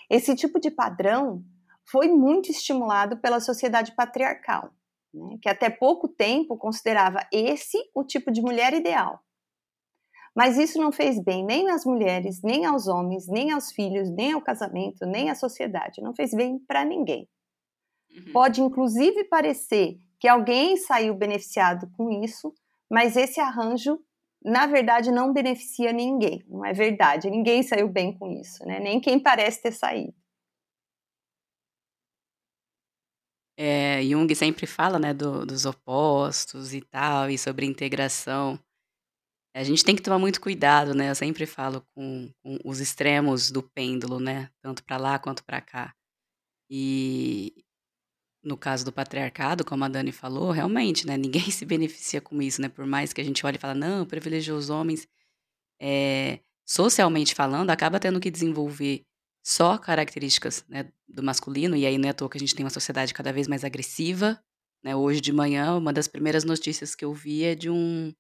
Esse 0.10 0.36
tipo 0.36 0.60
de 0.60 0.70
padrão 0.70 1.44
foi 1.86 2.08
muito 2.08 2.52
estimulado 2.52 3.18
pela 3.18 3.40
sociedade 3.40 3.94
patriarcal, 3.94 4.74
né, 5.14 5.38
que 5.42 5.50
até 5.50 5.70
pouco 5.70 6.08
tempo 6.08 6.58
considerava 6.58 7.20
esse 7.32 7.78
o 7.94 8.04
tipo 8.04 8.32
de 8.32 8.42
mulher 8.42 8.74
ideal. 8.74 9.20
Mas 10.36 10.58
isso 10.58 10.80
não 10.80 10.92
fez 10.92 11.24
bem 11.24 11.46
nem 11.46 11.70
às 11.70 11.86
mulheres, 11.86 12.42
nem 12.42 12.66
aos 12.66 12.88
homens, 12.88 13.28
nem 13.28 13.52
aos 13.52 13.72
filhos, 13.72 14.10
nem 14.10 14.32
ao 14.32 14.42
casamento, 14.42 15.06
nem 15.06 15.30
à 15.30 15.36
sociedade. 15.36 16.02
Não 16.02 16.16
fez 16.16 16.34
bem 16.34 16.58
para 16.60 16.84
ninguém. 16.84 17.30
Uhum. 18.12 18.34
Pode 18.34 18.62
inclusive 18.62 19.26
parecer 19.26 19.98
que 20.20 20.28
alguém 20.28 20.76
saiu 20.78 21.14
beneficiado 21.14 21.88
com 21.96 22.10
isso, 22.10 22.54
mas 22.90 23.16
esse 23.16 23.40
arranjo 23.40 24.00
na 24.44 24.66
verdade, 24.66 25.10
não 25.10 25.32
beneficia 25.32 25.94
ninguém. 25.94 26.44
Não 26.50 26.66
é 26.66 26.74
verdade. 26.74 27.30
Ninguém 27.30 27.64
saiu 27.64 27.88
bem 27.88 28.12
com 28.18 28.30
isso, 28.30 28.66
né? 28.66 28.80
Nem 28.80 29.00
quem 29.00 29.18
parece 29.18 29.62
ter 29.62 29.72
saído. 29.72 30.14
É, 33.58 34.02
Jung 34.04 34.34
sempre 34.36 34.66
fala, 34.66 34.98
né, 34.98 35.14
do, 35.14 35.46
dos 35.46 35.66
opostos 35.66 36.74
e 36.74 36.82
tal, 36.82 37.30
e 37.30 37.38
sobre 37.38 37.66
integração. 37.66 38.60
A 39.56 39.64
gente 39.64 39.86
tem 39.86 39.96
que 39.96 40.02
tomar 40.02 40.18
muito 40.18 40.42
cuidado, 40.42 40.96
né? 40.96 41.12
Eu 41.12 41.16
sempre 41.16 41.46
falo 41.46 41.86
com, 41.94 42.32
com 42.42 42.58
os 42.66 42.80
extremos 42.80 43.52
do 43.52 43.62
pêndulo, 43.62 44.20
né? 44.20 44.50
Tanto 44.62 44.84
para 44.84 44.98
lá 44.98 45.20
quanto 45.20 45.44
para 45.44 45.62
cá. 45.62 45.94
E, 46.70 47.64
no 48.44 48.58
caso 48.58 48.84
do 48.84 48.92
patriarcado, 48.92 49.64
como 49.64 49.84
a 49.86 49.88
Dani 49.88 50.12
falou, 50.12 50.52
realmente, 50.52 51.06
né, 51.06 51.18
ninguém 51.18 51.52
se 51.52 51.66
beneficia 51.66 52.20
com 52.22 52.42
isso, 52.42 52.62
né? 52.62 52.70
Por 52.70 52.86
mais 52.86 53.14
que 53.14 53.22
a 53.22 53.24
gente 53.24 53.46
olhe 53.46 53.58
e 53.58 53.60
fale, 53.60 53.80
não, 53.80 54.06
privilegiou 54.06 54.58
os 54.58 54.72
homens, 54.72 55.08
é, 55.80 56.40
socialmente 56.66 57.36
falando, 57.36 57.70
acaba 57.70 58.00
tendo 58.00 58.20
que 58.20 58.32
desenvolver 58.32 59.06
só 59.44 59.78
características 59.78 60.66
né, 60.68 60.92
do 61.08 61.22
masculino, 61.22 61.76
e 61.76 61.86
aí 61.86 61.98
não 61.98 62.08
é 62.08 62.12
à 62.12 62.14
toa 62.14 62.30
que 62.30 62.38
a 62.38 62.40
gente 62.40 62.56
tem 62.56 62.66
uma 62.66 62.70
sociedade 62.70 63.14
cada 63.14 63.34
vez 63.34 63.48
mais 63.48 63.64
agressiva. 63.64 64.42
Né? 64.84 64.96
Hoje 64.96 65.20
de 65.22 65.34
manhã, 65.34 65.76
uma 65.76 65.92
das 65.92 66.08
primeiras 66.08 66.44
notícias 66.44 66.96
que 66.96 67.06
eu 67.06 67.14
vi 67.14 67.44
é 67.44 67.56
de 67.56 67.70
um, 67.70 68.14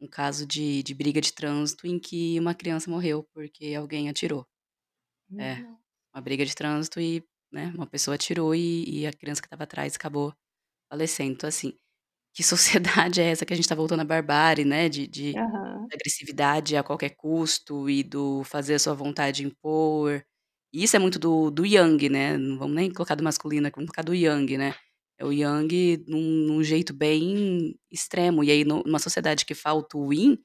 um 0.00 0.08
caso 0.08 0.46
de, 0.46 0.82
de 0.82 0.94
briga 0.94 1.20
de 1.20 1.32
trânsito 1.32 1.86
em 1.86 1.98
que 1.98 2.38
uma 2.38 2.54
criança 2.54 2.90
morreu 2.90 3.26
porque 3.32 3.74
alguém 3.74 4.08
atirou. 4.08 4.46
Uhum. 5.30 5.40
É, 5.40 5.66
uma 6.12 6.22
briga 6.22 6.44
de 6.44 6.54
trânsito 6.54 7.00
e 7.00 7.22
né? 7.52 7.72
Uma 7.74 7.86
pessoa 7.86 8.14
atirou 8.14 8.54
e, 8.54 8.84
e 9.00 9.06
a 9.06 9.12
criança 9.12 9.40
que 9.40 9.46
estava 9.46 9.64
atrás 9.64 9.96
acabou 9.96 10.34
falecendo. 10.90 11.32
Então, 11.32 11.48
assim, 11.48 11.74
que 12.34 12.42
sociedade 12.42 13.20
é 13.20 13.30
essa 13.30 13.44
que 13.44 13.52
a 13.52 13.56
gente 13.56 13.64
está 13.64 13.74
voltando 13.74 14.00
à 14.00 14.04
barbárie, 14.04 14.64
né? 14.64 14.88
De, 14.88 15.06
de 15.06 15.32
uhum. 15.36 15.86
agressividade 15.92 16.76
a 16.76 16.82
qualquer 16.82 17.10
custo 17.10 17.88
e 17.88 18.02
do 18.02 18.44
fazer 18.44 18.74
a 18.74 18.78
sua 18.78 18.94
vontade 18.94 19.44
impor. 19.44 20.24
E 20.72 20.84
isso 20.84 20.96
é 20.96 20.98
muito 20.98 21.18
do, 21.18 21.50
do 21.50 21.64
Yang, 21.64 22.08
né? 22.08 22.36
Não 22.36 22.58
vamos 22.58 22.76
nem 22.76 22.92
colocar 22.92 23.14
do 23.14 23.24
masculino, 23.24 23.66
é 23.66 23.70
vamos 23.70 23.90
colocar 23.90 24.02
do 24.02 24.14
Yang, 24.14 24.58
né? 24.58 24.74
É 25.18 25.24
o 25.24 25.32
Yang 25.32 26.04
num, 26.06 26.20
num 26.20 26.62
jeito 26.62 26.92
bem 26.94 27.74
extremo. 27.90 28.44
E 28.44 28.50
aí, 28.50 28.64
numa 28.64 28.98
sociedade 28.98 29.44
que 29.44 29.54
falta 29.54 29.96
o 29.98 30.12
Yin, 30.12 30.38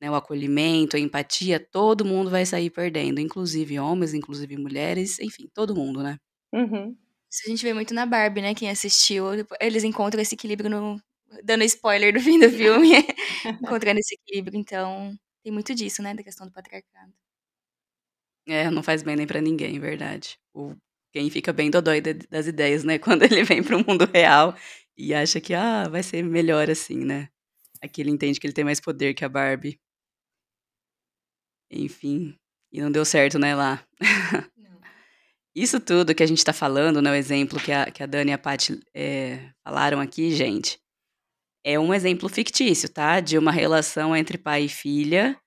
né, 0.00 0.10
o 0.10 0.14
acolhimento, 0.14 0.96
a 0.96 1.00
empatia, 1.00 1.60
todo 1.60 2.04
mundo 2.04 2.30
vai 2.30 2.46
sair 2.46 2.70
perdendo, 2.70 3.20
inclusive 3.20 3.78
homens, 3.78 4.14
inclusive 4.14 4.56
mulheres, 4.56 5.18
enfim, 5.20 5.48
todo 5.52 5.74
mundo, 5.74 6.02
né? 6.02 6.16
Uhum. 6.52 6.96
Isso 7.30 7.42
a 7.46 7.50
gente 7.50 7.62
vê 7.62 7.74
muito 7.74 7.94
na 7.94 8.06
Barbie, 8.06 8.40
né? 8.42 8.54
Quem 8.54 8.70
assistiu, 8.70 9.26
eles 9.60 9.84
encontram 9.84 10.22
esse 10.22 10.34
equilíbrio 10.34 10.70
no. 10.70 11.00
Dando 11.44 11.62
spoiler 11.62 12.12
do 12.12 12.20
fim 12.20 12.40
do 12.40 12.50
filme, 12.50 12.90
encontrando 13.62 14.00
esse 14.00 14.14
equilíbrio. 14.16 14.58
Então, 14.58 15.14
tem 15.44 15.52
muito 15.52 15.72
disso, 15.74 16.02
né? 16.02 16.12
Da 16.12 16.24
questão 16.24 16.44
do 16.46 16.52
patriarcado. 16.52 17.12
É, 18.52 18.70
não 18.70 18.82
faz 18.82 19.02
bem 19.02 19.16
nem 19.16 19.26
para 19.26 19.40
ninguém, 19.40 19.78
verdade. 19.78 20.38
O, 20.54 20.74
quem 21.12 21.30
fica 21.30 21.52
bem 21.52 21.70
dodói 21.70 22.00
das 22.00 22.46
ideias, 22.46 22.84
né? 22.84 22.98
Quando 23.00 23.22
ele 23.22 23.42
vem 23.44 23.62
para 23.62 23.76
o 23.76 23.84
mundo 23.86 24.08
real 24.12 24.54
e 24.96 25.14
acha 25.14 25.40
que, 25.40 25.54
ah, 25.54 25.88
vai 25.88 26.02
ser 26.02 26.22
melhor 26.22 26.70
assim, 26.70 27.04
né? 27.04 27.28
Aqui 27.82 28.00
ele 28.00 28.10
entende 28.10 28.38
que 28.38 28.46
ele 28.46 28.54
tem 28.54 28.64
mais 28.64 28.80
poder 28.80 29.14
que 29.14 29.24
a 29.24 29.28
Barbie. 29.28 29.80
Enfim, 31.70 32.36
e 32.72 32.80
não 32.80 32.90
deu 32.90 33.04
certo, 33.04 33.38
né, 33.38 33.54
lá. 33.54 33.84
Não. 34.56 34.80
Isso 35.54 35.80
tudo 35.80 36.14
que 36.14 36.22
a 36.22 36.26
gente 36.26 36.38
está 36.38 36.52
falando, 36.52 37.00
né, 37.00 37.10
o 37.10 37.14
exemplo 37.14 37.60
que 37.60 37.72
a, 37.72 37.90
que 37.90 38.02
a 38.02 38.06
Dani 38.06 38.30
e 38.30 38.34
a 38.34 38.38
Paty 38.38 38.80
é, 38.94 39.50
falaram 39.64 40.00
aqui, 40.00 40.30
gente, 40.30 40.78
é 41.64 41.78
um 41.78 41.92
exemplo 41.92 42.28
fictício, 42.28 42.88
tá? 42.88 43.20
De 43.20 43.36
uma 43.36 43.52
relação 43.52 44.16
entre 44.16 44.38
pai 44.38 44.64
e 44.64 44.68
filha. 44.68 45.38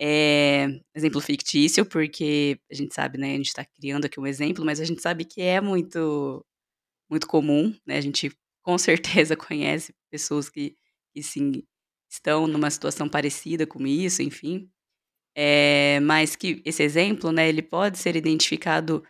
É, 0.00 0.66
exemplo 0.94 1.20
fictício, 1.20 1.86
porque 1.86 2.58
a 2.70 2.74
gente 2.74 2.94
sabe, 2.94 3.18
né? 3.18 3.34
A 3.34 3.36
gente 3.36 3.48
está 3.48 3.64
criando 3.64 4.06
aqui 4.06 4.18
um 4.18 4.26
exemplo, 4.26 4.64
mas 4.64 4.80
a 4.80 4.84
gente 4.84 5.00
sabe 5.00 5.24
que 5.24 5.40
é 5.40 5.60
muito, 5.60 6.44
muito 7.10 7.26
comum, 7.26 7.74
né? 7.86 7.96
A 7.98 8.00
gente 8.00 8.32
com 8.62 8.78
certeza 8.78 9.36
conhece 9.36 9.94
pessoas 10.10 10.48
que, 10.50 10.76
que 11.14 11.22
sim, 11.22 11.62
estão 12.10 12.46
numa 12.46 12.70
situação 12.70 13.08
parecida 13.08 13.66
com 13.66 13.86
isso, 13.86 14.22
enfim. 14.22 14.70
É, 15.36 16.00
mas 16.00 16.36
que 16.36 16.62
esse 16.64 16.82
exemplo, 16.82 17.32
né, 17.32 17.48
ele 17.48 17.62
pode 17.62 17.98
ser 17.98 18.16
identificado 18.16 19.02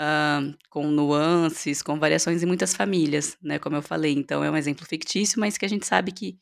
uh, 0.00 0.56
com 0.70 0.86
nuances, 0.88 1.82
com 1.82 1.98
variações 1.98 2.42
em 2.42 2.46
muitas 2.46 2.74
famílias, 2.74 3.36
né, 3.42 3.58
como 3.58 3.76
eu 3.76 3.82
falei. 3.82 4.12
Então, 4.12 4.42
é 4.42 4.50
um 4.50 4.56
exemplo 4.56 4.86
fictício, 4.86 5.40
mas 5.40 5.58
que 5.58 5.64
a 5.64 5.68
gente 5.68 5.86
sabe 5.86 6.12
que, 6.12 6.32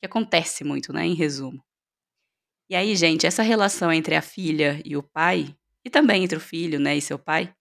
que 0.00 0.06
acontece 0.06 0.64
muito, 0.64 0.92
né, 0.92 1.06
em 1.06 1.14
resumo. 1.14 1.62
E 2.72 2.74
aí, 2.74 2.96
gente, 2.96 3.26
essa 3.26 3.42
relação 3.42 3.92
entre 3.92 4.14
a 4.14 4.22
filha 4.22 4.80
e 4.82 4.96
o 4.96 5.02
pai, 5.02 5.54
e 5.84 5.90
também 5.90 6.24
entre 6.24 6.38
o 6.38 6.40
filho, 6.40 6.80
né, 6.80 6.96
e 6.96 7.02
seu 7.02 7.18
pai, 7.18 7.54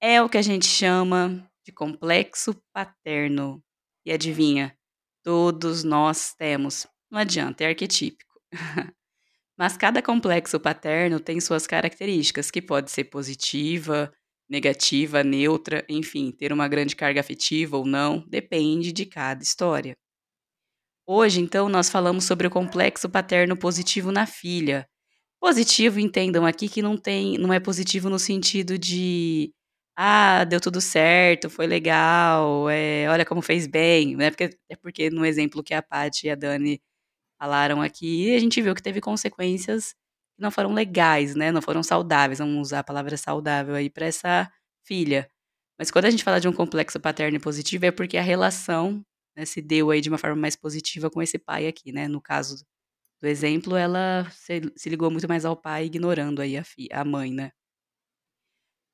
é 0.00 0.20
o 0.20 0.28
que 0.28 0.36
a 0.36 0.42
gente 0.42 0.66
chama 0.66 1.48
de 1.64 1.70
complexo 1.70 2.52
paterno. 2.72 3.62
E 4.04 4.10
adivinha? 4.10 4.76
Todos 5.22 5.84
nós 5.84 6.34
temos. 6.36 6.84
Não 7.08 7.20
adianta, 7.20 7.62
é 7.62 7.68
arquetípico. 7.68 8.40
Mas 9.56 9.76
cada 9.76 10.02
complexo 10.02 10.58
paterno 10.58 11.20
tem 11.20 11.40
suas 11.40 11.64
características, 11.64 12.50
que 12.50 12.60
pode 12.60 12.90
ser 12.90 13.04
positiva, 13.04 14.12
negativa, 14.50 15.22
neutra, 15.22 15.86
enfim, 15.88 16.32
ter 16.32 16.52
uma 16.52 16.66
grande 16.66 16.96
carga 16.96 17.20
afetiva 17.20 17.76
ou 17.76 17.86
não, 17.86 18.24
depende 18.26 18.90
de 18.92 19.06
cada 19.06 19.44
história. 19.44 19.96
Hoje, 21.08 21.40
então, 21.40 21.68
nós 21.68 21.88
falamos 21.88 22.24
sobre 22.24 22.46
o 22.48 22.50
complexo 22.50 23.08
paterno 23.08 23.56
positivo 23.56 24.10
na 24.10 24.26
filha. 24.26 24.88
Positivo, 25.40 26.00
entendam 26.00 26.46
aqui 26.46 26.68
que 26.68 26.82
não 26.82 26.96
tem, 26.96 27.38
não 27.38 27.52
é 27.52 27.60
positivo 27.60 28.10
no 28.10 28.18
sentido 28.18 28.78
de 28.78 29.52
ah, 29.96 30.44
deu 30.44 30.60
tudo 30.60 30.80
certo, 30.80 31.50
foi 31.50 31.66
legal, 31.66 32.70
é, 32.70 33.08
olha 33.10 33.24
como 33.26 33.42
fez 33.42 33.66
bem, 33.66 34.16
né? 34.16 34.30
Porque, 34.30 34.58
é 34.70 34.76
porque 34.76 35.10
no 35.10 35.26
exemplo 35.26 35.62
que 35.62 35.74
a 35.74 35.82
Paty 35.82 36.28
e 36.28 36.30
a 36.30 36.36
Dani 36.36 36.80
falaram 37.40 37.82
aqui, 37.82 38.34
a 38.36 38.40
gente 38.40 38.62
viu 38.62 38.74
que 38.74 38.82
teve 38.82 39.00
consequências 39.00 39.92
que 40.36 40.42
não 40.42 40.50
foram 40.52 40.74
legais, 40.74 41.34
né? 41.36 41.52
Não 41.52 41.62
foram 41.62 41.82
saudáveis. 41.82 42.38
Vamos 42.40 42.68
usar 42.68 42.80
a 42.80 42.84
palavra 42.84 43.16
saudável 43.18 43.74
aí 43.76 43.90
para 43.90 44.06
essa 44.06 44.50
filha. 44.84 45.28
Mas 45.78 45.90
quando 45.90 46.06
a 46.06 46.10
gente 46.10 46.24
fala 46.24 46.40
de 46.40 46.48
um 46.48 46.52
complexo 46.54 47.00
paterno 47.00 47.40
positivo, 47.40 47.86
é 47.86 47.90
porque 47.92 48.18
a 48.18 48.22
relação 48.22 49.04
né, 49.36 49.44
se 49.44 49.60
deu 49.62 49.90
aí 49.90 50.00
de 50.00 50.08
uma 50.08 50.18
forma 50.18 50.36
mais 50.36 50.56
positiva 50.56 51.10
com 51.10 51.22
esse 51.22 51.38
pai 51.38 51.66
aqui, 51.66 51.92
né? 51.92 52.08
No 52.08 52.20
caso 52.20 52.64
do 53.22 53.28
exemplo, 53.28 53.76
ela 53.76 54.28
se, 54.32 54.60
se 54.76 54.88
ligou 54.90 55.10
muito 55.10 55.28
mais 55.28 55.44
ao 55.44 55.56
pai, 55.56 55.86
ignorando 55.86 56.42
aí 56.42 56.56
a, 56.56 56.64
fi, 56.64 56.88
a 56.92 57.04
mãe, 57.04 57.32
né? 57.32 57.52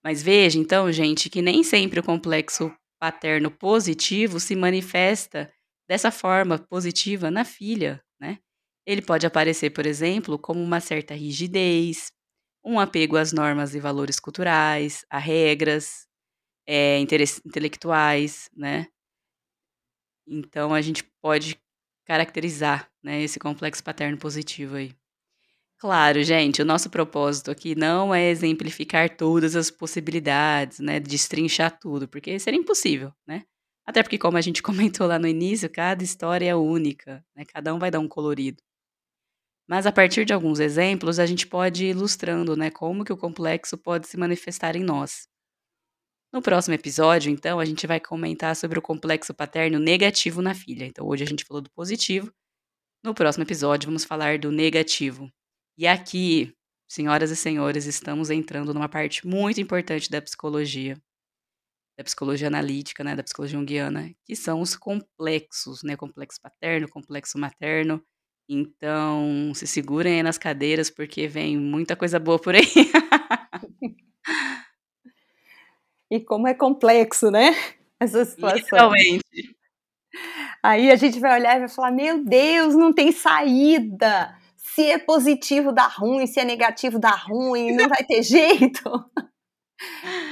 Mas 0.04 0.22
veja, 0.22 0.58
então, 0.58 0.90
gente, 0.90 1.30
que 1.30 1.40
nem 1.42 1.62
sempre 1.62 2.00
o 2.00 2.02
complexo 2.02 2.74
paterno 3.00 3.50
positivo 3.50 4.40
se 4.40 4.54
manifesta 4.56 5.52
dessa 5.88 6.10
forma 6.10 6.58
positiva 6.58 7.30
na 7.30 7.44
filha, 7.44 8.02
né? 8.20 8.38
Ele 8.86 9.02
pode 9.02 9.26
aparecer, 9.26 9.70
por 9.70 9.86
exemplo, 9.86 10.38
como 10.38 10.60
uma 10.62 10.80
certa 10.80 11.14
rigidez, 11.14 12.10
um 12.64 12.80
apego 12.80 13.16
às 13.16 13.32
normas 13.32 13.74
e 13.74 13.80
valores 13.80 14.18
culturais, 14.20 15.04
a 15.10 15.18
regras, 15.18 16.06
é, 16.66 16.98
intelectuais, 17.00 18.50
né? 18.56 18.86
Então 20.26 20.74
a 20.74 20.80
gente 20.80 21.04
pode 21.20 21.58
caracterizar, 22.06 22.90
né, 23.02 23.22
esse 23.22 23.38
complexo 23.38 23.82
paterno 23.82 24.18
positivo 24.18 24.76
aí. 24.76 24.92
Claro, 25.78 26.22
gente, 26.22 26.62
o 26.62 26.64
nosso 26.64 26.88
propósito 26.90 27.50
aqui 27.50 27.74
não 27.74 28.14
é 28.14 28.28
exemplificar 28.30 29.16
todas 29.16 29.56
as 29.56 29.70
possibilidades, 29.70 30.78
né, 30.78 31.00
destrinchar 31.00 31.78
tudo, 31.80 32.08
porque 32.08 32.38
seria 32.38 32.60
impossível, 32.60 33.12
né? 33.26 33.44
Até 33.84 34.02
porque, 34.02 34.18
como 34.18 34.36
a 34.36 34.40
gente 34.40 34.62
comentou 34.96 35.06
lá 35.08 35.18
no 35.18 35.26
início, 35.28 35.68
cada 35.70 36.04
história 36.04 36.48
é 36.50 36.54
única, 36.56 37.24
né? 37.36 37.44
Cada 37.46 37.74
um 37.74 37.78
vai 37.80 37.90
dar 37.90 38.00
um 38.00 38.08
colorido. 38.08 38.62
Mas 39.68 39.86
a 39.86 39.92
partir 39.92 40.24
de 40.24 40.32
alguns 40.32 40.60
exemplos, 40.60 41.18
a 41.18 41.26
gente 41.26 41.46
pode 41.48 41.84
ir 41.86 41.90
ilustrando, 41.90 42.56
né, 42.56 42.70
como 42.70 43.04
que 43.04 43.12
o 43.12 43.16
complexo 43.16 43.76
pode 43.78 44.06
se 44.06 44.16
manifestar 44.16 44.76
em 44.76 44.84
nós. 44.84 45.26
No 46.32 46.40
próximo 46.40 46.74
episódio, 46.74 47.30
então, 47.30 47.60
a 47.60 47.64
gente 47.64 47.86
vai 47.86 48.00
comentar 48.00 48.56
sobre 48.56 48.78
o 48.78 48.82
complexo 48.82 49.34
paterno 49.34 49.78
negativo 49.78 50.40
na 50.40 50.54
filha. 50.54 50.86
Então, 50.86 51.06
hoje 51.06 51.22
a 51.22 51.26
gente 51.26 51.44
falou 51.44 51.60
do 51.60 51.70
positivo. 51.70 52.32
No 53.04 53.14
próximo 53.14 53.44
episódio, 53.44 53.86
vamos 53.88 54.04
falar 54.04 54.38
do 54.38 54.50
negativo. 54.50 55.30
E 55.76 55.86
aqui, 55.86 56.54
senhoras 56.88 57.30
e 57.30 57.36
senhores, 57.36 57.84
estamos 57.86 58.30
entrando 58.30 58.72
numa 58.72 58.88
parte 58.88 59.26
muito 59.26 59.60
importante 59.60 60.10
da 60.10 60.22
psicologia, 60.22 60.96
da 61.98 62.04
psicologia 62.04 62.48
analítica, 62.48 63.04
né, 63.04 63.14
da 63.14 63.22
psicologia 63.22 63.58
junguiana, 63.58 64.10
que 64.24 64.34
são 64.34 64.60
os 64.60 64.74
complexos, 64.74 65.82
né, 65.82 65.96
complexo 65.96 66.40
paterno, 66.40 66.88
complexo 66.88 67.38
materno. 67.38 68.02
Então, 68.48 69.52
se 69.54 69.66
segurem 69.66 70.14
aí 70.16 70.22
nas 70.22 70.38
cadeiras 70.38 70.90
porque 70.90 71.28
vem 71.28 71.58
muita 71.58 71.96
coisa 71.96 72.18
boa 72.18 72.38
por 72.38 72.54
aí. 72.54 72.62
e 76.12 76.20
como 76.20 76.46
é 76.46 76.54
complexo, 76.54 77.30
né? 77.30 77.50
Essa 77.98 78.24
situação. 78.24 78.58
Literalmente. 78.58 79.56
Aí 80.62 80.90
a 80.90 80.96
gente 80.96 81.18
vai 81.18 81.40
olhar 81.40 81.56
e 81.56 81.60
vai 81.60 81.68
falar: 81.68 81.90
Meu 81.90 82.22
Deus, 82.22 82.74
não 82.74 82.92
tem 82.92 83.10
saída 83.12 84.36
se 84.74 84.90
é 84.90 84.98
positivo 84.98 85.72
dá 85.72 85.86
ruim, 85.86 86.26
se 86.26 86.40
é 86.40 86.44
negativo 86.44 86.98
dá 86.98 87.10
ruim, 87.10 87.72
não 87.76 87.88
vai 87.88 88.04
ter 88.04 88.22
jeito. 88.22 88.82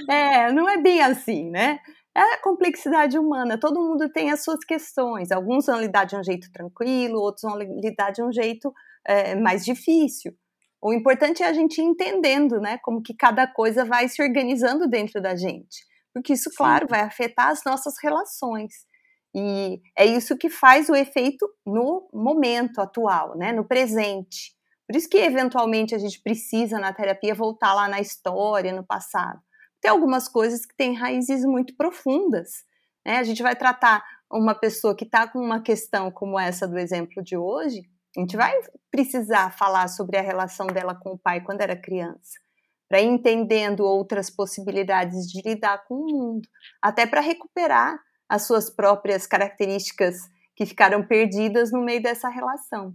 É, 0.09 0.53
não 0.53 0.69
é 0.69 0.81
bem 0.81 1.03
assim, 1.03 1.51
né? 1.51 1.81
É 2.17 2.21
a 2.21 2.41
complexidade 2.41 3.19
humana, 3.19 3.59
todo 3.59 3.81
mundo 3.81 4.09
tem 4.09 4.31
as 4.31 4.45
suas 4.45 4.65
questões. 4.65 5.33
Alguns 5.33 5.67
vão 5.67 5.81
lidar 5.81 6.05
de 6.05 6.15
um 6.15 6.23
jeito 6.23 6.53
tranquilo, 6.53 7.19
outros 7.19 7.43
vão 7.43 7.59
lidar 7.59 8.13
de 8.13 8.23
um 8.23 8.33
jeito 8.33 8.73
é, 9.05 9.35
mais 9.35 9.65
difícil. 9.65 10.37
O 10.83 10.93
importante 10.93 11.43
é 11.43 11.47
a 11.47 11.53
gente 11.53 11.81
ir 11.81 11.85
entendendo, 11.85 12.59
né, 12.61 12.79
como 12.79 13.03
que 13.03 13.15
cada 13.15 13.47
coisa 13.47 13.85
vai 13.85 14.09
se 14.09 14.23
organizando 14.23 14.89
dentro 14.89 15.21
da 15.21 15.37
gente. 15.37 15.85
Porque 16.13 16.33
isso, 16.33 16.51
claro, 16.57 16.87
vai 16.89 17.01
afetar 17.01 17.49
as 17.49 17.63
nossas 17.65 17.95
relações. 18.03 18.73
E 19.35 19.81
é 19.97 20.05
isso 20.07 20.37
que 20.37 20.49
faz 20.49 20.89
o 20.89 20.97
efeito 20.97 21.49
no 21.65 22.09
momento 22.13 22.81
atual, 22.81 23.37
né, 23.37 23.53
no 23.53 23.65
presente. 23.65 24.57
Por 24.87 24.97
isso 24.97 25.09
que 25.09 25.19
eventualmente 25.19 25.95
a 25.95 25.99
gente 25.99 26.21
precisa 26.21 26.79
na 26.79 26.93
terapia 26.93 27.35
voltar 27.35 27.75
lá 27.75 27.87
na 27.87 28.01
história, 28.01 28.73
no 28.73 28.85
passado. 28.85 29.41
Tem 29.81 29.91
algumas 29.91 30.29
coisas 30.29 30.67
que 30.67 30.77
têm 30.77 30.95
raízes 30.95 31.45
muito 31.45 31.77
profundas. 31.77 32.65
Né? 33.07 33.19
A 33.19 33.23
gente 33.23 33.43
vai 33.43 33.55
tratar 33.55 34.05
uma 34.31 34.55
pessoa 34.55 34.95
que 34.95 35.05
está 35.05 35.29
com 35.29 35.39
uma 35.39 35.63
questão 35.63 36.11
como 36.11 36.39
essa 36.39 36.67
do 36.67 36.79
exemplo 36.79 37.23
de 37.23 37.37
hoje, 37.37 37.83
a 38.17 38.21
gente 38.21 38.37
vai 38.37 38.53
precisar 38.91 39.51
falar 39.57 39.89
sobre 39.89 40.17
a 40.17 40.23
relação 40.23 40.67
dela 40.67 40.95
com 40.95 41.11
o 41.11 41.19
pai 41.19 41.41
quando 41.41 41.61
era 41.61 41.81
criança, 41.81 42.39
para 42.89 43.01
ir 43.01 43.07
entendendo 43.07 43.85
outras 43.85 44.29
possibilidades 44.29 45.27
de 45.29 45.41
lidar 45.49 45.85
com 45.87 45.95
o 45.95 46.07
mundo, 46.07 46.49
até 46.83 47.07
para 47.07 47.21
recuperar 47.21 47.99
as 48.29 48.47
suas 48.47 48.69
próprias 48.69 49.27
características 49.27 50.17
que 50.57 50.67
ficaram 50.67 51.07
perdidas 51.07 51.71
no 51.73 51.83
meio 51.83 52.03
dessa 52.03 52.29
relação. 52.29 52.95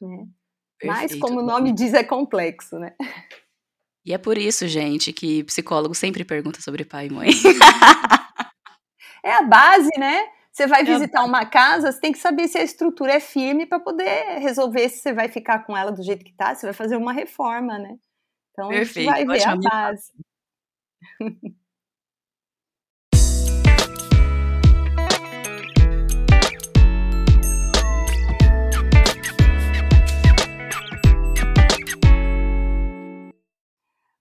Né? 0.00 0.26
Mas, 0.84 1.14
como 1.16 1.40
o 1.40 1.44
nome 1.44 1.72
diz, 1.72 1.92
é 1.92 2.02
complexo, 2.02 2.78
né? 2.78 2.94
E 4.04 4.14
é 4.14 4.18
por 4.18 4.38
isso, 4.38 4.66
gente, 4.66 5.12
que 5.12 5.44
psicólogo 5.44 5.94
sempre 5.94 6.24
pergunta 6.24 6.62
sobre 6.62 6.84
pai 6.84 7.08
e 7.08 7.10
mãe. 7.10 7.28
é 9.22 9.32
a 9.34 9.42
base, 9.42 9.90
né? 9.98 10.26
Você 10.60 10.66
vai 10.66 10.82
é 10.82 10.84
visitar 10.84 11.24
uma 11.24 11.46
casa, 11.46 11.90
você 11.90 11.98
tem 11.98 12.12
que 12.12 12.18
saber 12.18 12.46
se 12.46 12.58
a 12.58 12.62
estrutura 12.62 13.14
é 13.14 13.20
firme 13.20 13.64
para 13.64 13.80
poder 13.80 14.40
resolver 14.40 14.90
se 14.90 14.98
você 14.98 15.10
vai 15.10 15.26
ficar 15.26 15.60
com 15.60 15.74
ela 15.74 15.90
do 15.90 16.02
jeito 16.02 16.22
que 16.22 16.34
tá, 16.34 16.54
se 16.54 16.66
vai 16.66 16.74
fazer 16.74 16.96
uma 16.96 17.14
reforma, 17.14 17.78
né? 17.78 17.96
Então 18.52 18.68
Perfeito, 18.68 19.06
vai 19.06 19.24
ver 19.24 19.42
a 19.48 19.56
base. 19.56 20.12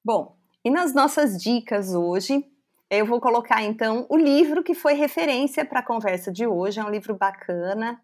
Bom, 0.05 0.37
e 0.63 0.71
nas 0.71 0.93
nossas 0.93 1.37
dicas 1.37 1.93
hoje, 1.93 2.49
eu 2.89 3.05
vou 3.05 3.21
colocar 3.21 3.61
então 3.63 4.07
o 4.09 4.17
livro 4.17 4.63
que 4.63 4.73
foi 4.73 4.93
referência 4.93 5.63
para 5.63 5.79
a 5.79 5.85
conversa 5.85 6.31
de 6.31 6.47
hoje. 6.47 6.79
É 6.79 6.83
um 6.83 6.89
livro 6.89 7.15
bacana 7.15 8.01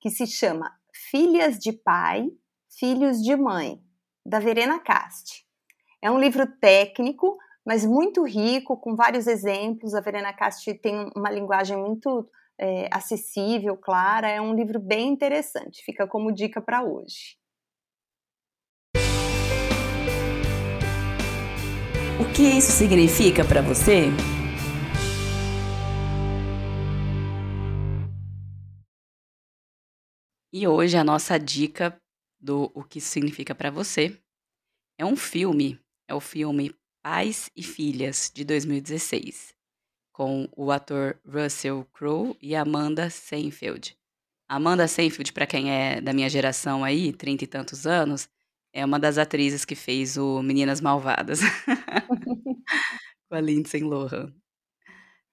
que 0.00 0.10
se 0.10 0.26
chama 0.26 0.70
Filhas 1.10 1.58
de 1.58 1.72
Pai, 1.72 2.28
Filhos 2.78 3.22
de 3.22 3.34
Mãe, 3.34 3.80
da 4.24 4.38
Verena 4.38 4.78
Cast. 4.78 5.46
É 6.02 6.10
um 6.10 6.18
livro 6.18 6.46
técnico, 6.60 7.36
mas 7.64 7.86
muito 7.86 8.22
rico, 8.22 8.76
com 8.76 8.94
vários 8.94 9.26
exemplos. 9.26 9.94
A 9.94 10.00
Verena 10.00 10.32
Cast 10.32 10.74
tem 10.74 11.10
uma 11.16 11.30
linguagem 11.30 11.76
muito 11.76 12.28
é, 12.58 12.88
acessível, 12.92 13.76
clara. 13.76 14.28
É 14.28 14.40
um 14.40 14.54
livro 14.54 14.78
bem 14.78 15.08
interessante. 15.08 15.82
Fica 15.82 16.06
como 16.06 16.32
dica 16.32 16.60
para 16.60 16.82
hoje. 16.82 17.38
Que 22.34 22.42
isso 22.42 22.72
significa 22.72 23.44
para 23.44 23.62
você? 23.62 24.06
E 30.52 30.66
hoje 30.66 30.96
a 30.96 31.04
nossa 31.04 31.38
dica 31.38 32.00
do 32.40 32.70
o 32.74 32.82
que 32.82 33.00
significa 33.00 33.54
para 33.54 33.70
você 33.70 34.18
é 34.98 35.04
um 35.04 35.16
filme, 35.16 35.78
é 36.08 36.14
o 36.14 36.20
filme 36.20 36.74
Pais 37.02 37.50
e 37.54 37.62
Filhas 37.62 38.30
de 38.34 38.44
2016, 38.44 39.54
com 40.12 40.48
o 40.56 40.70
ator 40.70 41.18
Russell 41.24 41.86
Crowe 41.92 42.36
e 42.42 42.56
Amanda 42.56 43.08
Seinfeld. 43.10 43.96
Amanda 44.48 44.88
Seinfeld, 44.88 45.32
para 45.32 45.46
quem 45.46 45.70
é 45.70 46.00
da 46.00 46.12
minha 46.12 46.28
geração 46.28 46.82
aí, 46.82 47.12
trinta 47.12 47.44
e 47.44 47.46
tantos 47.46 47.86
anos, 47.86 48.28
é 48.78 48.84
uma 48.84 48.98
das 48.98 49.18
atrizes 49.18 49.64
que 49.64 49.74
fez 49.74 50.16
o 50.16 50.40
Meninas 50.40 50.80
Malvadas. 50.80 51.40
Com 53.28 53.34
a 53.34 53.40
Lindsay 53.40 53.82
Lohan. 53.82 54.32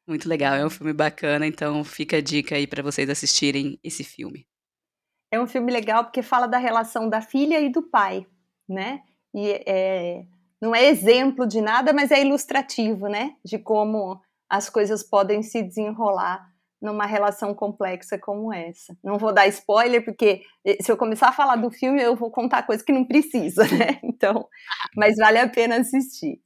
Muito 0.08 0.28
legal, 0.28 0.56
é 0.56 0.66
um 0.66 0.70
filme 0.70 0.94
bacana, 0.94 1.46
então 1.46 1.84
fica 1.84 2.18
a 2.18 2.22
dica 2.22 2.56
aí 2.56 2.66
para 2.66 2.82
vocês 2.82 3.10
assistirem 3.10 3.80
esse 3.84 4.04
filme. 4.04 4.48
É 5.32 5.40
um 5.40 5.48
filme 5.48 5.72
legal 5.72 6.04
porque 6.04 6.22
fala 6.22 6.48
da 6.48 6.58
relação 6.58 7.08
da 7.08 7.22
filha 7.22 7.60
e 7.60 7.70
do 7.70 7.84
pai, 7.84 8.26
né? 8.68 9.02
E 9.34 9.52
é, 9.68 10.26
não 10.62 10.74
é 10.74 10.86
exemplo 10.86 11.48
de 11.48 11.62
nada, 11.62 11.94
mas 11.94 12.12
é 12.12 12.22
ilustrativo, 12.22 13.08
né? 13.08 13.36
De 13.44 13.60
como 13.60 14.20
as 14.50 14.70
coisas 14.70 15.04
podem 15.04 15.44
se 15.44 15.62
desenrolar 15.62 16.55
numa 16.82 17.06
relação 17.06 17.54
complexa 17.54 18.18
como 18.18 18.54
essa. 18.54 18.98
Não 19.04 19.18
vou 19.18 19.34
dar 19.34 19.48
spoiler, 19.48 20.04
porque 20.04 20.44
eh, 20.66 20.78
se 20.82 20.92
eu 20.92 20.98
começar 20.98 21.30
a 21.30 21.34
falar 21.34 21.56
do 21.56 21.72
filme, 21.72 22.02
eu 22.02 22.16
vou 22.16 22.32
contar 22.32 22.64
coisa 22.64 22.84
que 22.84 22.92
não 22.92 23.06
precisa, 23.06 23.64
né? 23.76 24.00
Então, 24.04 24.48
mas 24.96 25.16
vale 25.18 25.40
a 25.40 25.50
pena 25.50 25.78
assistir. 25.78 26.42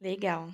Legal. 0.00 0.48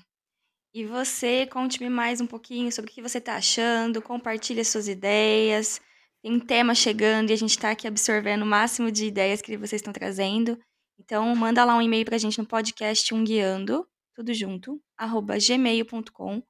E 0.74 0.84
você, 0.84 1.46
conte-me 1.46 1.88
mais 1.88 2.20
um 2.20 2.26
pouquinho 2.26 2.70
sobre 2.70 2.90
o 2.90 2.94
que 2.94 3.02
você 3.02 3.18
está 3.18 3.36
achando, 3.36 4.02
compartilhe 4.02 4.64
suas 4.64 4.86
ideias. 4.86 5.80
Tem 6.22 6.38
tema 6.38 6.74
chegando 6.74 7.30
e 7.30 7.32
a 7.32 7.36
gente 7.36 7.50
está 7.50 7.70
aqui 7.70 7.86
absorvendo 7.86 8.42
o 8.42 8.46
máximo 8.46 8.90
de 8.90 9.06
ideias 9.06 9.40
que 9.40 9.56
vocês 9.56 9.80
estão 9.80 9.92
trazendo. 9.92 10.58
Então, 10.98 11.34
manda 11.34 11.64
lá 11.64 11.76
um 11.76 11.82
e-mail 11.82 12.04
para 12.04 12.16
a 12.16 12.18
gente 12.18 12.38
no 12.38 12.46
podcast 12.46 13.14
Um 13.14 13.24
Guiando, 13.24 13.86
tudo 14.14 14.34
junto, 14.34 14.80
arroba 14.96 15.36
gmail.com 15.38 16.42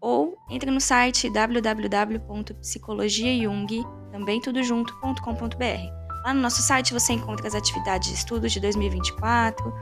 ou 0.00 0.36
entre 0.48 0.70
no 0.70 0.80
site 0.80 1.28
www.psicologiajung, 1.30 3.84
também 4.10 4.40
tudo 4.40 4.62
junto.com.br. 4.62 5.98
Lá 6.24 6.34
no 6.34 6.40
nosso 6.40 6.62
site 6.62 6.92
você 6.92 7.14
encontra 7.14 7.46
as 7.46 7.54
atividades 7.54 8.08
de 8.08 8.14
estudos 8.14 8.52
de 8.52 8.60
2024. 8.60 9.72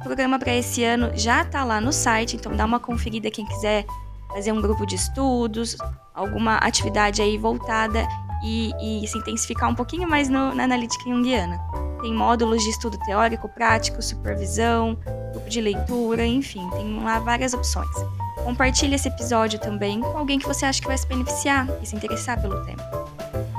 O 0.00 0.04
programa 0.04 0.38
para 0.38 0.54
esse 0.54 0.84
ano 0.84 1.10
já 1.14 1.42
está 1.42 1.64
lá 1.64 1.80
no 1.80 1.92
site, 1.92 2.36
então 2.36 2.54
dá 2.54 2.64
uma 2.64 2.78
conferida 2.78 3.30
quem 3.30 3.46
quiser 3.46 3.86
fazer 4.28 4.52
um 4.52 4.60
grupo 4.60 4.84
de 4.84 4.96
estudos, 4.96 5.76
alguma 6.12 6.56
atividade 6.56 7.22
aí 7.22 7.38
voltada 7.38 8.06
e, 8.44 9.02
e 9.02 9.08
se 9.08 9.16
intensificar 9.16 9.70
um 9.70 9.74
pouquinho 9.74 10.08
mais 10.08 10.28
no, 10.28 10.54
na 10.54 10.64
analítica 10.64 11.04
junguiana. 11.04 11.58
Tem 12.02 12.12
módulos 12.12 12.62
de 12.62 12.70
estudo 12.70 12.98
teórico, 13.06 13.48
prático, 13.48 14.02
supervisão, 14.02 14.98
grupo 15.32 15.48
de 15.48 15.60
leitura, 15.60 16.26
enfim, 16.26 16.68
tem 16.70 17.02
lá 17.02 17.18
várias 17.18 17.54
opções. 17.54 17.88
Compartilhe 18.44 18.94
esse 18.94 19.08
episódio 19.08 19.58
também 19.58 20.00
com 20.00 20.18
alguém 20.18 20.38
que 20.38 20.46
você 20.46 20.66
acha 20.66 20.80
que 20.80 20.86
vai 20.86 20.98
se 20.98 21.06
beneficiar 21.06 21.66
e 21.82 21.86
se 21.86 21.96
interessar 21.96 22.40
pelo 22.40 22.64
tema. 22.64 22.82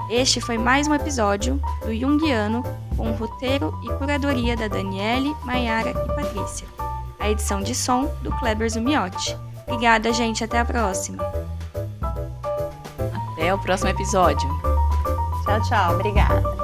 Este 0.10 0.40
foi 0.40 0.58
mais 0.58 0.88
um 0.88 0.94
episódio 0.94 1.60
do 1.84 1.94
Jungiano 1.94 2.64
com 2.96 3.12
roteiro 3.12 3.78
e 3.84 3.92
curadoria 3.98 4.56
da 4.56 4.68
Daniele, 4.68 5.36
Maiara 5.44 5.90
e 5.90 5.94
Patrícia. 5.94 6.68
A 7.20 7.30
edição 7.30 7.62
de 7.62 7.74
som 7.74 8.06
do 8.22 8.32
Kleber 8.38 8.70
Zumiotti. 8.70 9.36
Obrigada, 9.68 10.14
gente. 10.14 10.44
Até 10.44 10.60
a 10.60 10.66
próxima. 10.66 11.24
Até 13.34 13.54
o 13.54 13.58
próximo 13.58 13.90
episódio. 13.90 14.48
Tchau, 15.44 15.62
tchau. 15.68 15.96
Obrigada. 15.96 16.55